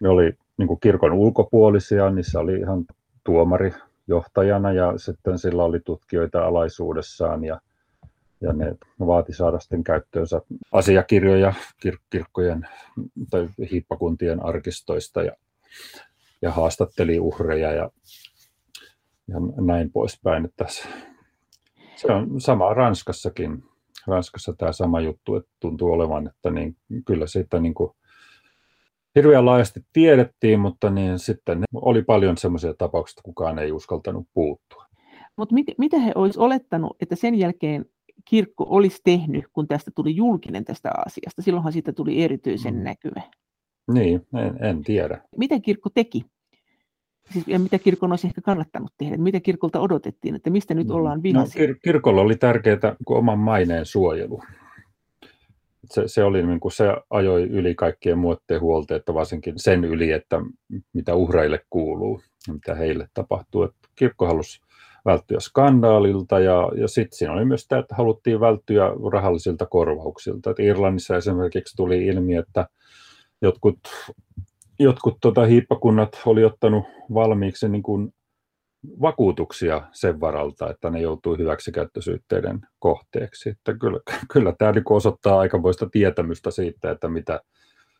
[0.00, 2.84] ne oli niin kuin kirkon ulkopuolisia, niissä oli ihan
[3.24, 3.74] tuomari
[4.08, 7.60] johtajana ja sitten sillä oli tutkijoita alaisuudessaan ja,
[8.40, 8.74] ja ne
[9.06, 10.40] vaati saada sitten käyttöönsä
[10.72, 11.54] asiakirjoja
[11.86, 12.68] kir- kirkkojen
[13.30, 15.32] tai hiippakuntien arkistoista ja,
[16.42, 17.90] ja haastatteli uhreja ja,
[19.28, 20.44] ja näin poispäin.
[20.44, 20.66] Että
[21.96, 23.64] se on sama Ranskassakin.
[24.06, 26.76] Ranskassa tämä sama juttu että tuntuu olevan, että niin,
[27.06, 27.90] kyllä siitä niin kuin
[29.14, 34.86] hirveän laajasti tiedettiin, mutta niin sitten oli paljon sellaisia tapauksia, että kukaan ei uskaltanut puuttua.
[35.36, 37.84] Mutta mit, mitä he olisivat olettanut, että sen jälkeen
[38.24, 41.42] kirkko olisi tehnyt, kun tästä tuli julkinen tästä asiasta?
[41.42, 42.82] Silloinhan siitä tuli erityisen mm.
[42.82, 43.22] näkyvä.
[43.92, 45.22] Niin, en, en tiedä.
[45.36, 46.24] Mitä kirkko teki?
[47.30, 49.16] Siis, ja mitä kirkon olisi ehkä kannattanut tehdä?
[49.16, 50.94] Mitä kirkolta odotettiin, että mistä nyt mm.
[50.94, 51.66] ollaan vihaisia?
[51.66, 54.42] No, kir- kirkolla oli tärkeää oman maineen suojelu
[55.90, 60.40] se, se, oli niin kuin se ajoi yli kaikkien muiden huolteetta, varsinkin sen yli, että
[60.92, 62.20] mitä uhreille kuuluu,
[62.52, 63.62] mitä heille tapahtuu.
[63.62, 64.60] Että kirkko halusi
[65.04, 70.50] välttyä skandaalilta ja, ja sitten siinä oli myös tämä, että haluttiin välttyä rahallisilta korvauksilta.
[70.50, 72.66] Että Irlannissa esimerkiksi tuli ilmi, että
[73.42, 73.78] jotkut,
[74.78, 78.14] jotkut tota, hiippakunnat oli ottanut valmiiksi niin kuin
[79.00, 83.48] vakuutuksia sen varalta, että ne joutuu hyväksikäyttösyytteiden kohteeksi.
[83.48, 84.00] Että kyllä,
[84.32, 87.40] kyllä tämä niin osoittaa aikamoista tietämystä siitä, että mitä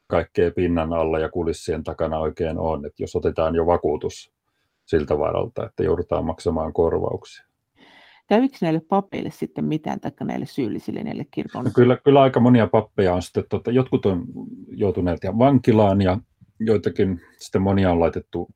[0.07, 2.87] kaikkea pinnan alla ja kulissien takana oikein on.
[2.87, 4.33] Että jos otetaan jo vakuutus
[4.85, 7.47] siltä varalta, että joudutaan maksamaan korvauksia.
[8.29, 11.65] Kävikö näille papeille sitten mitään, tai näille syyllisille, näille kirkon?
[11.65, 14.25] No kyllä, kyllä aika monia pappeja on sitten, tota, jotkut on
[14.69, 16.19] joutuneet ihan vankilaan ja
[16.61, 18.49] joitakin sitten monia on laitettu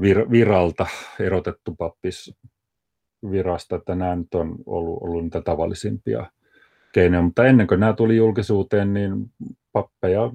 [0.00, 0.86] vir, viralta
[1.20, 2.34] erotettu pappis
[3.30, 6.30] virasta, että nämä nyt on ollut, ollut niitä tavallisimpia
[6.92, 9.30] keinoja, mutta ennen kuin nämä tuli julkisuuteen, niin
[9.72, 10.30] pappeja,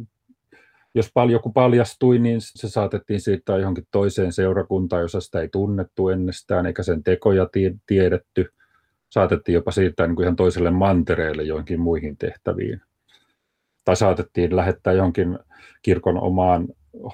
[0.95, 6.65] jos joku paljastui, niin se saatettiin siirtää johonkin toiseen seurakuntaan, jossa sitä ei tunnettu ennestään,
[6.65, 7.49] eikä sen tekoja
[7.87, 8.53] tiedetty.
[9.09, 12.81] Saatettiin jopa siirtää niin kuin ihan toiselle mantereelle joihinkin muihin tehtäviin.
[13.85, 15.39] Tai saatettiin lähettää johonkin
[15.81, 16.67] kirkon omaan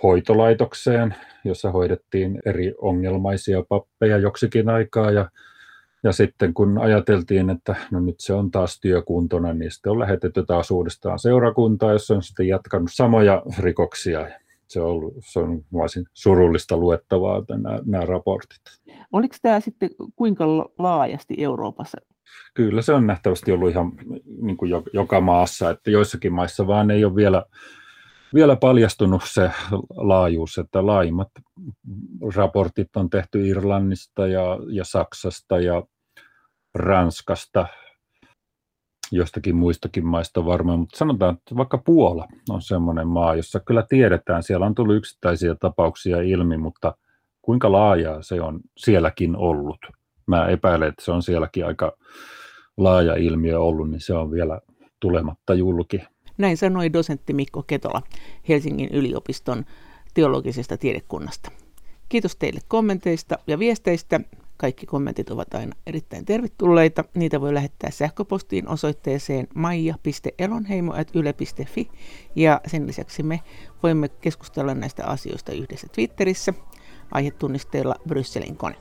[0.04, 1.16] hoitolaitokseen,
[1.46, 5.30] jossa hoidettiin eri ongelmaisia pappeja joksikin aikaa ja
[6.04, 10.46] ja sitten kun ajateltiin, että no nyt se on taas työkuntona, niin sitten on lähetetty
[10.46, 14.28] taas uudestaan seurakuntaa, jossa on sitten jatkanut samoja rikoksia.
[14.68, 18.62] Se on, ollut, se on varsin surullista luettavaa nämä, nämä raportit.
[19.12, 20.46] Oliko tämä sitten kuinka
[20.80, 21.98] laajasti Euroopassa?
[22.54, 23.92] Kyllä se on nähtävästi ollut ihan
[24.42, 27.46] niin kuin joka maassa, että joissakin maissa vaan ei ole vielä
[28.34, 29.52] vielä paljastunut se
[29.90, 31.30] laajuus, että laajimmat
[32.36, 35.84] raportit on tehty Irlannista ja, ja Saksasta ja
[36.76, 37.68] Ranskasta,
[39.12, 44.44] jostakin muistakin maista varmaan, mutta sanotaan, että vaikka Puola on semmoinen maa, jossa kyllä tiedetään,
[44.44, 46.96] siellä on tullut yksittäisiä tapauksia ilmi, mutta
[47.42, 49.80] kuinka laajaa se on sielläkin ollut.
[50.28, 51.98] Mä epäilen, että se on sielläkin aika
[52.78, 54.60] laaja ilmiö ollut, niin se on vielä
[55.00, 56.02] tulematta julki.
[56.38, 58.02] Näin sanoi dosentti Mikko Ketola
[58.50, 59.66] Helsingin yliopiston
[60.14, 61.52] teologisesta tiedekunnasta.
[62.10, 64.20] Kiitos teille kommenteista ja viesteistä.
[64.58, 67.04] kaikki kommentit ovat aina erittäin tervetulleita.
[67.16, 71.90] Niitä voi lähettää sähköpostiin osoitteeseen maija.elonheimo.yle.fi
[72.36, 73.42] ja sen lisäksi me
[73.84, 76.54] voimme keskustella näistä asioista yhdessä Twitterissä
[77.12, 78.76] aihetunnisteella Brysselin kone.